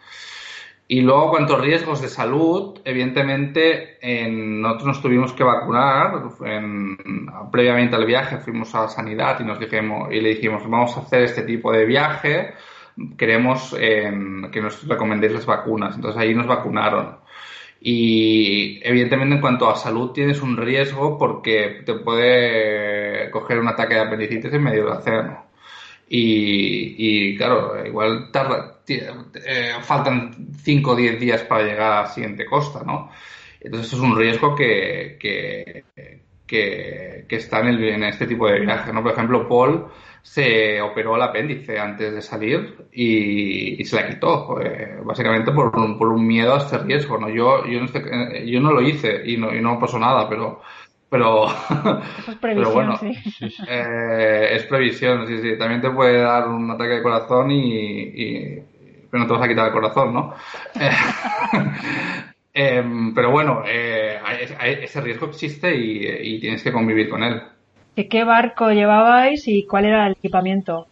[0.88, 3.98] Y luego, cuanto riesgos de salud, evidentemente,
[4.28, 6.20] nosotros nos tuvimos que vacunar.
[7.50, 11.22] previamente al viaje fuimos a sanidad y nos dijimos, y le dijimos, vamos a hacer
[11.22, 12.54] este tipo de viaje,
[13.16, 15.94] queremos em, que nos recomendéis las vacunas.
[15.94, 17.21] Entonces ahí nos vacunaron.
[17.84, 23.94] Y evidentemente en cuanto a salud tienes un riesgo porque te puede coger un ataque
[23.94, 25.46] de apendicitis en medio del océano.
[26.14, 32.44] Y, claro, igual tarda, eh, faltan 5 o 10 días para llegar a la siguiente
[32.44, 33.10] costa, ¿no?
[33.60, 35.84] Entonces es un riesgo que, que,
[36.46, 39.02] que, está en, el, este tipo de viajes, ¿no?
[39.02, 39.86] Por ejemplo, Paul
[40.22, 45.98] se operó el apéndice antes de salir y, se la quitó, eh, básicamente por un,
[45.98, 47.28] por un miedo a este riesgo, ¿no?
[47.28, 50.62] Yo, yo, no, este, yo no lo hice y no, y no pasó nada, pero
[51.12, 53.12] pero, es previsión, bueno, sí.
[53.68, 55.58] Eh, es previsión, sí, sí.
[55.58, 58.56] También te puede dar un ataque de corazón y,
[59.10, 60.34] pero no te vas a quitar el corazón, ¿no?
[62.54, 64.20] Em, pero bueno, eh,
[64.82, 67.42] ese riesgo existe y, tienes que convivir con él.
[67.94, 70.86] ¿Y qué barco llevabais y cuál era el equipamiento?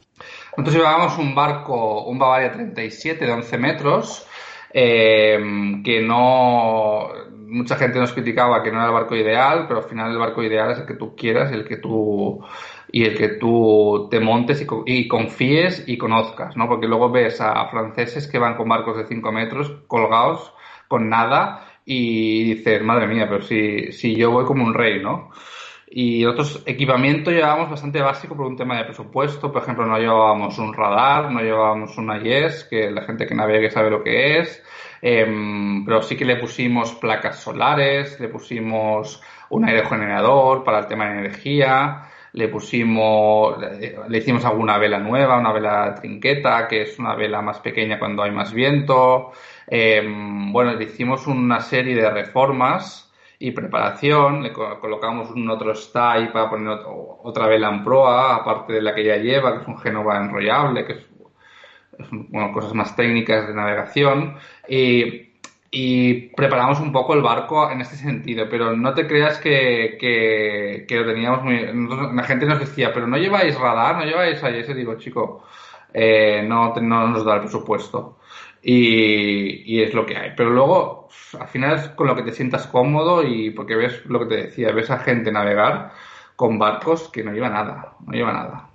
[0.57, 4.27] Nosotros llevábamos un barco, un Bavaria 37 de 11 metros,
[4.73, 7.09] em, que no,
[7.49, 10.43] mucha gente nos criticaba que no era el barco ideal, pero al final el barco
[10.43, 12.45] ideal es el que tú quieras, el que tú
[12.93, 16.69] y el que tú te montes y, confíes y conozcas, ¿no?
[16.69, 20.53] Porque luego ves a franceses que van con barcos de 5 metros colgados
[20.89, 25.31] con nada y dices, madre mía, pero si, si yo voy como un rey, ¿no?
[25.93, 29.51] Y otros equipamientos llevábamos bastante básico por un tema de presupuesto.
[29.51, 33.73] Por ejemplo, no llevábamos un radar, no llevábamos una IES, que la gente que navegue
[33.73, 34.63] sabe lo que es.
[35.03, 41.07] Em, pero sí que le pusimos placas solares, le pusimos un aerogenerador para el tema
[41.07, 42.03] de energía,
[42.35, 43.57] le pusimos,
[44.09, 48.23] le hicimos alguna vela nueva, una vela trinqueta, que es una vela más pequeña cuando
[48.23, 49.33] hay más viento.
[49.67, 53.10] Em, bueno, le hicimos una serie de reformas
[53.43, 56.79] y preparación, le colocamos un otro stay para poner
[57.23, 60.85] otra vela en proa, aparte de la que ya lleva, que es un Genova enrollable,
[60.85, 61.07] que es
[62.11, 64.37] bueno, cosas más técnicas de navegación
[64.69, 65.31] y,
[66.37, 71.07] preparamos un poco el barco en este sentido, pero no te creas que, que, lo
[71.07, 71.61] teníamos muy...
[72.15, 75.45] La gente nos decía, pero no lleváis radar, no lleváis ahí ese, digo, chico,
[75.95, 78.19] eh, no, no nos da el presupuesto.
[78.63, 80.33] Y, y, es lo que hay.
[80.37, 81.09] Pero luego,
[81.39, 84.43] al final es con lo que te sientas cómodo y porque ves lo que te
[84.43, 85.93] decía, ves a gente navegar
[86.37, 88.71] con barcos que no lleva nada, no lleva nada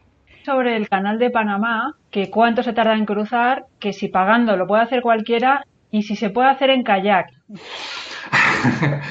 [0.45, 4.67] sobre el canal de Panamá, que cuánto se tarda en cruzar, que si pagando lo
[4.67, 7.27] puede hacer cualquiera y si se puede hacer en kayak.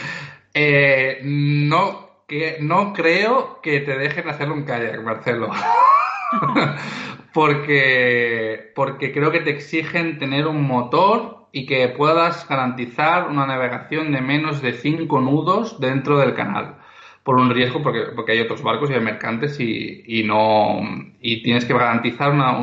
[0.57, 5.51] Eh, no, que, no creo que te dejen hacerlo en kayak, Marcelo.
[7.35, 14.13] porque, porque creo que te exigen tener un motor y que puedas garantizar una navegación
[14.13, 16.77] de menos de 5 nudos dentro del canal
[17.25, 20.81] por un riesgo porque, porque hay otros barcos y hay mercantes y, y no
[21.21, 22.57] y tienes que garantizar una,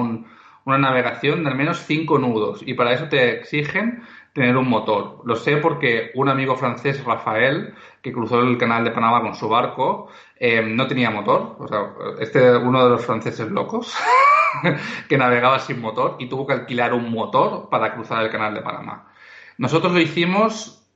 [0.65, 4.03] una navegación de al menos cinco nudos y para eso te exigen
[4.34, 5.22] tener un motor.
[5.26, 9.49] Lo sé porque un amigo francés, Rafael, que cruzó el canal de Panamá con su
[9.49, 10.07] barco,
[10.39, 11.57] eh, no tenía motor.
[11.59, 13.93] O sea, este uno de los franceses locos
[15.08, 18.62] que navegaba sin motor y tuvo que alquilar un motor para cruzar el canal de
[18.62, 19.12] Panamá.
[19.58, 20.88] Nosotros lo hicimos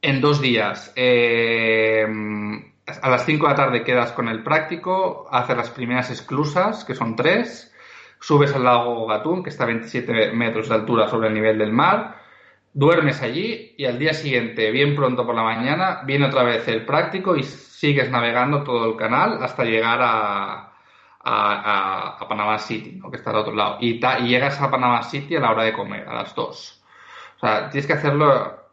[0.00, 0.92] en dos días.
[0.96, 2.06] Eh,
[3.02, 6.94] a las 5 de la tarde quedas con el práctico, haces las primeras esclusas, que
[6.94, 7.74] son tres,
[8.20, 11.72] subes al lago Gatún, que está a 27 metros de altura sobre el nivel del
[11.72, 12.16] mar,
[12.72, 16.84] duermes allí y al día siguiente, bien pronto por la mañana, viene otra vez el
[16.84, 20.72] práctico y sigues navegando todo el canal hasta llegar a,
[21.24, 23.78] a, Panamá City, que está al otro lado.
[23.80, 26.82] Y, llegas a Panamá City a la hora de comer, a las 2.
[27.36, 28.68] O sea, tienes que hacerlo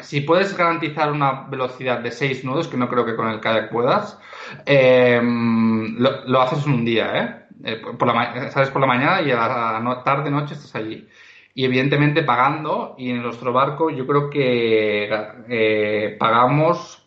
[0.00, 3.70] si puedes garantizar una velocidad de 6 nudos, que no creo que con el kayak
[3.70, 4.18] puedas,
[4.64, 7.46] eh, lo, haces en un día, ¿eh?
[7.64, 11.06] eh sales por la mañana y a la tarde, noche estás allí.
[11.54, 15.10] Y evidentemente pagando, y en nuestro barco yo creo que
[15.48, 17.04] eh, pagamos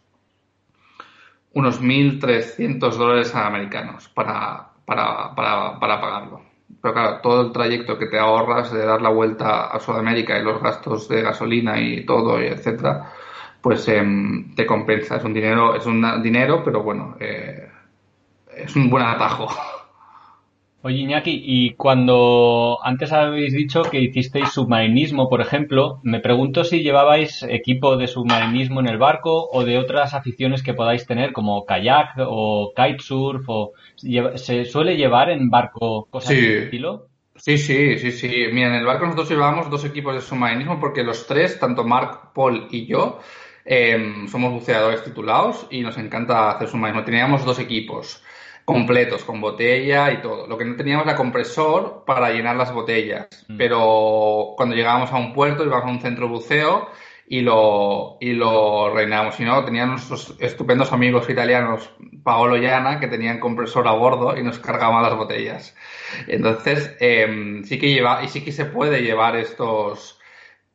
[1.54, 6.42] unos 1.300 dólares americanos para, para, para, para pagarlo.
[6.82, 10.44] Pero claro, todo el trayecto que te ahorras de dar la vuelta a Sudamérica y
[10.44, 13.10] los gastos de gasolina y todo, y etcétera,
[13.62, 15.16] pues em, te compensa.
[15.16, 17.70] Es un dinero, es un dinero, pero bueno, eh,
[18.54, 19.48] es un buen atajo.
[20.84, 26.82] Oye, Iñaki, y cuando antes habéis dicho que hicisteis submarinismo, por ejemplo, me pregunto si
[26.82, 31.68] llevabais equipo de submarinismo en el barco o de otras aficiones que podáis tener, como
[31.68, 33.74] kayak o kitesurf, o
[34.36, 37.06] ¿se suele llevar en barco cosas de estilo?
[37.36, 38.46] Sí, sí, sí, sí.
[38.52, 42.34] Mira, en el barco nosotros llevábamos dos equipos de submarinismo porque los tres, tanto Mark,
[42.34, 43.20] Paul y yo,
[43.66, 47.06] em, somos buceadores titulados y nos encanta hacer submarinismo.
[47.06, 48.24] Teníamos dos equipos
[48.66, 50.48] completos, con botella y todo.
[50.48, 53.28] Lo que no teníamos era compresor para llenar las botellas.
[53.48, 53.58] Mm.
[53.58, 56.90] Pero cuando llegábamos a un puerto, íbamos a un centro de buceo
[57.32, 59.36] y lo, y lo reinábamos.
[59.36, 61.90] Si no, tenían nuestros estupendos amigos italianos,
[62.24, 65.74] Paolo y Ana, que tenían compresor a bordo y nos cargaban las botellas.
[66.28, 70.20] Entonces, em, sí que lleva, y sí que se puede llevar estos,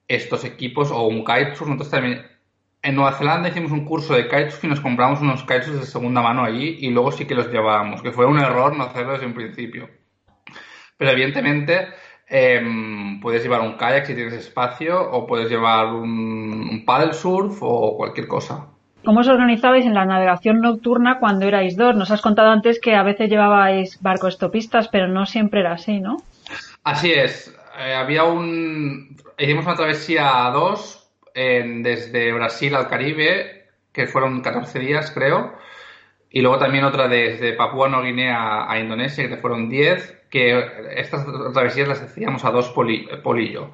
[0.09, 1.69] estos equipos o un kitesurf.
[1.69, 2.27] Nosotros también,
[2.87, 6.23] en Nueva Zelanda hicimos un curso de kitesurf y nos compramos unos kitesurfs de segunda
[6.23, 9.27] mano allí y luego sí que los llevábamos, que fue un error no hacerlo desde
[9.27, 9.91] un principio.
[10.97, 11.89] Pero evidentemente,
[12.29, 17.59] em, puedes llevar un kayak si tienes espacio o puedes llevar un, un paddle surf
[17.61, 18.69] o cualquier cosa.
[19.05, 21.97] ¿Cómo os organizabais en la navegación nocturna cuando erais dos?
[21.97, 25.99] Nos has contado antes que a veces llevabais barcos estopistas, pero no siempre era así,
[26.01, 26.19] ¿no?
[26.85, 27.53] Así es.
[27.79, 29.17] Eh, había un.
[29.39, 31.06] Hicimos una travesía a dos
[31.37, 35.55] desde Brasil al Caribe, que fueron 14 días, creo.
[36.31, 40.59] Y luego también otra desde Papúa Nueva Guinea a Indonesia, que fueron 10, que
[40.97, 43.71] estas travesías las hacíamos a dos polillo.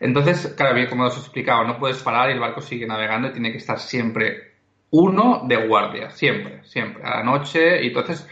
[0.00, 3.52] Entonces, claro, como os he explicado, no puedes parar y el barco sigue navegando tiene
[3.52, 4.52] que estar siempre
[4.90, 7.82] uno de guardia, siempre, siempre, a la noche.
[7.82, 8.28] Y entonces,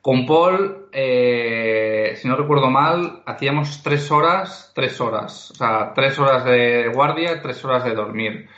[0.00, 5.50] con Paul, eh, si no recuerdo mal, hacíamos tres horas, tres horas.
[5.50, 8.48] O sea, tres horas de guardia, tres horas de dormir.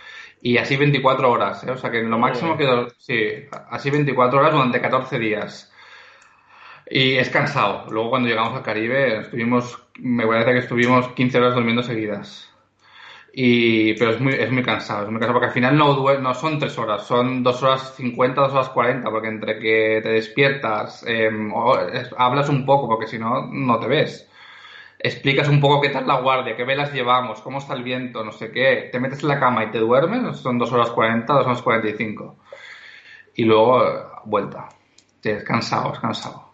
[0.42, 1.70] Y así 24 horas, ¿eh?
[1.70, 2.66] O sea, que lo máximo que...
[2.98, 5.72] Sí, así 24 horas durante 14 días.
[6.88, 7.86] Y es cansado.
[7.90, 12.49] Luego cuando llegamos al Caribe, estuvimos, me parece que estuvimos 15 horas durmiendo seguidas.
[13.32, 16.34] Y, pero es muy, es muy cansado, es muy cansado porque al final no, no
[16.34, 21.04] son tres horas, son dos horas cincuenta, dos horas cuarenta, porque entre que te despiertas,
[21.06, 21.52] em,
[22.16, 24.28] hablas un poco, porque si no, no te ves.
[24.98, 28.32] Explicas un poco qué tal la guardia, qué velas llevamos, cómo está el viento, no
[28.32, 28.90] sé qué.
[28.92, 31.88] Te metes en la cama y te duermes, son dos horas cuarenta, dos horas cuarenta
[31.88, 32.36] y cinco.
[33.34, 33.82] Y luego,
[34.24, 34.68] vuelta.
[35.20, 36.49] Sí, es cansado, es cansado.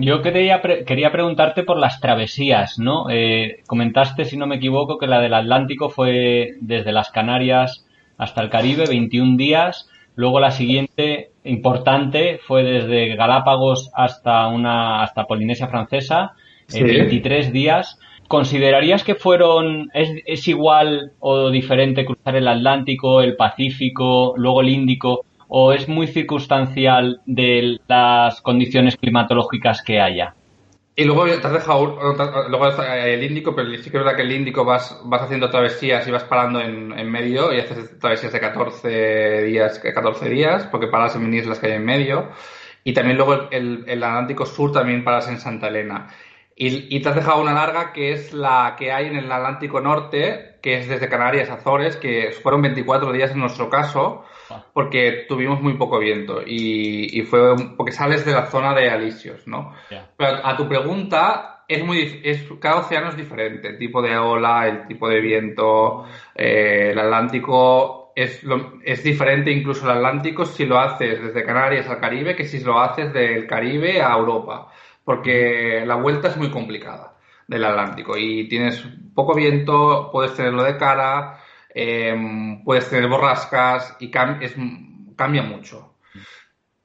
[0.00, 3.10] Yo quería, quería preguntarte por las travesías, ¿no?
[3.10, 7.86] Eh, comentaste, si no me equivoco, que la del Atlántico fue desde las Canarias
[8.16, 9.88] hasta el Caribe, 21 días.
[10.14, 16.32] Luego la siguiente importante fue desde Galápagos hasta una hasta Polinesia Francesa,
[16.72, 17.98] 23 eh, días.
[18.28, 24.68] ¿Considerarías que fueron es, es igual o diferente cruzar el Atlántico, el Pacífico, luego el
[24.68, 25.24] Índico?
[25.52, 30.34] O es muy circunstancial de las condiciones climatológicas que haya?
[30.94, 31.98] Y luego te has dejado
[32.48, 36.06] luego el Índico, pero sí que es verdad que el Índico vas, vas haciendo travesías
[36.06, 40.86] y vas parando en, en medio y haces travesías de 14 días, 14 días, porque
[40.86, 42.28] paras en islas que hay en medio.
[42.84, 46.08] Y también luego el, el, Atlántico Sur también paras en Santa Elena.
[46.56, 49.80] Y, y, te has dejado una larga que es la que hay en el Atlántico
[49.80, 54.24] Norte, que es desde Canarias a Azores, que fueron 24 días en nuestro caso,
[54.72, 56.42] porque tuvimos muy poco viento.
[56.44, 59.72] Y, fue porque sales de la zona de alisios, ¿no?
[60.16, 64.66] Pero a tu pregunta, es muy es, cada océano es diferente, el tipo de ola,
[64.66, 68.42] el tipo de viento, eh, el Atlántico es,
[68.84, 72.80] es diferente incluso el Atlántico si lo haces desde Canarias al Caribe que si lo
[72.80, 74.72] haces del Caribe a Europa,
[75.10, 77.16] porque la vuelta es muy complicada
[77.48, 78.80] del Atlántico y tienes
[79.14, 81.40] poco viento, puedes tenerlo de cara,
[81.72, 85.94] Em, puedes tener borrascas y cambia mucho.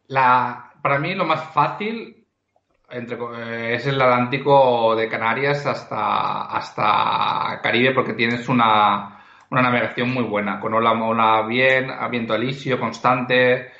[0.08, 2.28] La, para mí lo más fácil
[2.90, 10.14] entre, eh, es el Atlántico de Canarias hasta, hasta Caribe porque tienes una, una navegación
[10.14, 13.72] muy buena, con ola, ola bien, viento alisio constante,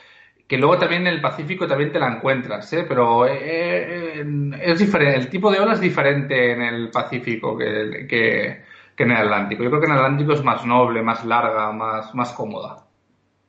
[0.48, 2.86] que luego también en el Pacífico también te la encuentras, ¿eh?
[2.88, 4.24] pero eh,
[4.62, 8.64] es diferente, el tipo de ola es diferente en el Pacífico que, que,
[8.96, 9.64] que en el Atlántico.
[9.64, 12.86] Yo creo que en el Atlántico es más noble, más larga, más, más cómoda.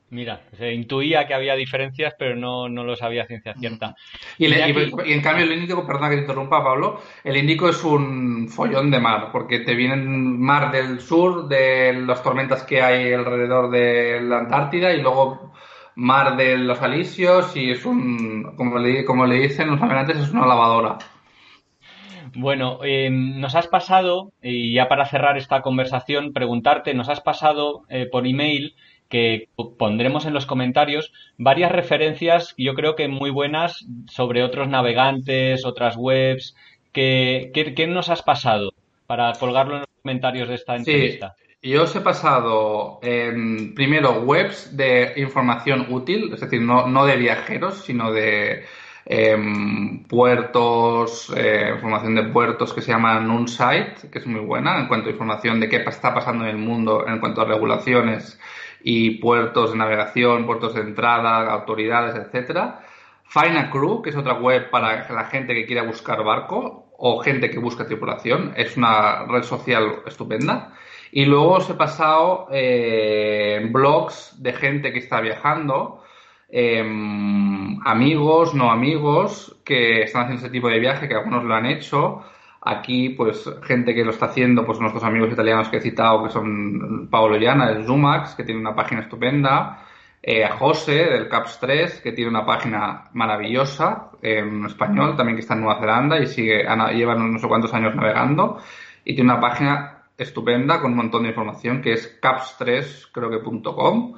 [0.09, 3.93] Mira, se intuía que había diferencias, pero no, no lo sabía ciencia cierta.
[4.37, 8.89] Y, en cambio el Índico, perdona que te interrumpa, Pablo, el Índico es un follón
[8.89, 14.21] de mar, porque te vienen mar del sur, de las tormentas que hay alrededor de
[14.21, 15.51] la Antártida, y luego
[15.97, 20.31] mar de los Alisios, y es un, como le, como le dicen los navegantes, es
[20.31, 20.99] una lavadora.
[22.35, 27.83] Bueno, eh, nos has pasado, y ya para cerrar esta conversación, preguntarte, nos has pasado
[27.89, 28.75] eh, por email
[29.09, 35.65] que pondremos en los comentarios varias referencias, yo creo que muy buenas, sobre otros navegantes,
[35.65, 36.55] otras webs.
[36.91, 38.73] ¿Qué, qué, nos has pasado
[39.07, 41.35] para colgarlo en los comentarios de esta entrevista?
[41.37, 41.46] Sí.
[41.61, 47.17] Yo os he pasado em, primero webs de información útil, es decir, no, no de
[47.17, 48.65] viajeros, sino de
[49.05, 54.87] em, puertos, eh, información de puertos que se llama Nunsite, que es muy buena en
[54.87, 58.39] cuanto a información de qué está pasando en el mundo en cuanto a regulaciones
[58.81, 62.81] y puertos de navegación, puertos de entrada, autoridades, etcétera.
[63.23, 67.19] Find a Crew, que es otra web para la gente que quiera buscar barco o
[67.19, 68.53] gente que busca tripulación.
[68.55, 70.73] Es una red social estupenda.
[71.11, 76.03] Y luego os he pasado eh, blogs de gente que está viajando,
[76.49, 81.65] em, amigos, no amigos, que están haciendo ese tipo de viaje, que algunos lo han
[81.65, 82.23] hecho.
[82.61, 86.29] Aquí, pues, gente que lo está haciendo, pues nuestros amigos italianos que he citado, que
[86.29, 89.83] son Paolo Llana, del Zumax, que tiene una página estupenda.
[90.21, 95.53] Eh, José, del CAPS 3, que tiene una página maravillosa en español, también que está
[95.53, 98.59] en Nueva Zelanda y sigue, lleva no sé cuántos años navegando.
[99.05, 103.41] Y tiene una página estupenda con un montón de información que es caps3 creo que
[103.41, 104.15] .com.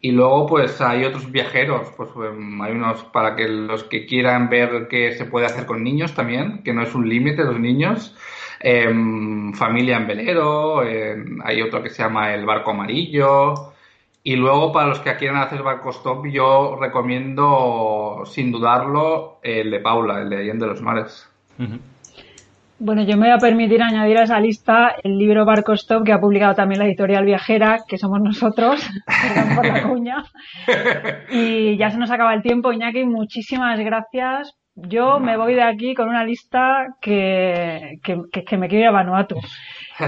[0.00, 4.48] Y luego pues hay otros viajeros pues em, hay unos para que los que quieran
[4.48, 8.14] ver qué se puede hacer con niños también que no es un límite los niños.
[8.60, 13.72] Em, familia en velero em, hay otro que se llama el barco amarillo.
[14.26, 19.80] Y luego para los que quieran hacer barco stop yo recomiendo sin dudarlo el de
[19.80, 21.28] Paula el de Allende de los Mares
[22.84, 26.12] bueno, yo me voy a permitir añadir a esa lista el libro Barco Stop que
[26.12, 28.86] ha publicado también la editorial Viajera, que somos nosotros,
[29.34, 30.24] perdón por la cuña.
[31.30, 34.54] Y ya se nos acaba el tiempo, Iñaki, muchísimas gracias.
[34.74, 39.36] Yo me voy de aquí con una lista que, que, me quiero ir a Vanuatu.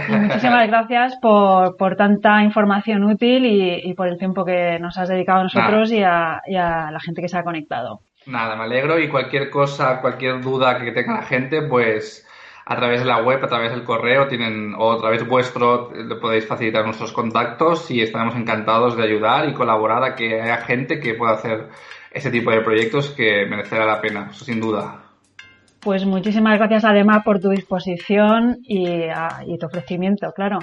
[0.09, 5.09] Y muchísimas gracias por, por tanta información útil y, por el tiempo que nos has
[5.09, 8.01] dedicado a nosotros y a, y a la gente que se ha conectado.
[8.27, 12.27] Nada, me alegro y cualquier cosa, cualquier duda que tenga la gente, pues
[12.69, 16.17] a través de la web, a través del correo, tienen, o a través vuestro, le
[16.17, 20.99] podéis facilitar nuestros contactos y estaremos encantados de ayudar y colaborar a que haya gente
[20.99, 21.69] que pueda hacer
[22.11, 25.01] ese tipo de proyectos que merecerá la pena, eso sin duda.
[25.79, 30.59] Pues muchísimas gracias además por tu disposición y, ah, y tu ofrecimiento, claro.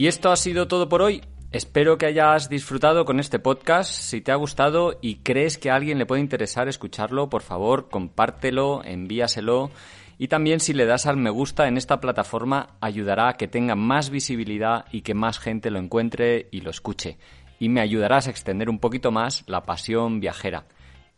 [0.00, 1.20] Y esto ha sido todo por hoy.
[1.52, 3.92] Espero que hayas disfrutado con este podcast.
[3.92, 7.90] Si te ha gustado y crees que a alguien le puede interesar escucharlo, por favor,
[7.90, 9.70] compártelo, envíaselo.
[10.16, 13.74] Y también si le das al me gusta en esta plataforma ayudará a que tenga
[13.74, 17.18] más visibilidad y que más gente lo encuentre y lo escuche.
[17.58, 20.64] Y me ayudarás a extender un poquito más la pasión viajera.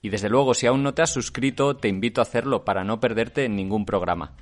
[0.01, 2.99] Y desde luego, si aún no te has suscrito, te invito a hacerlo para no
[2.99, 4.33] perderte ningún programa.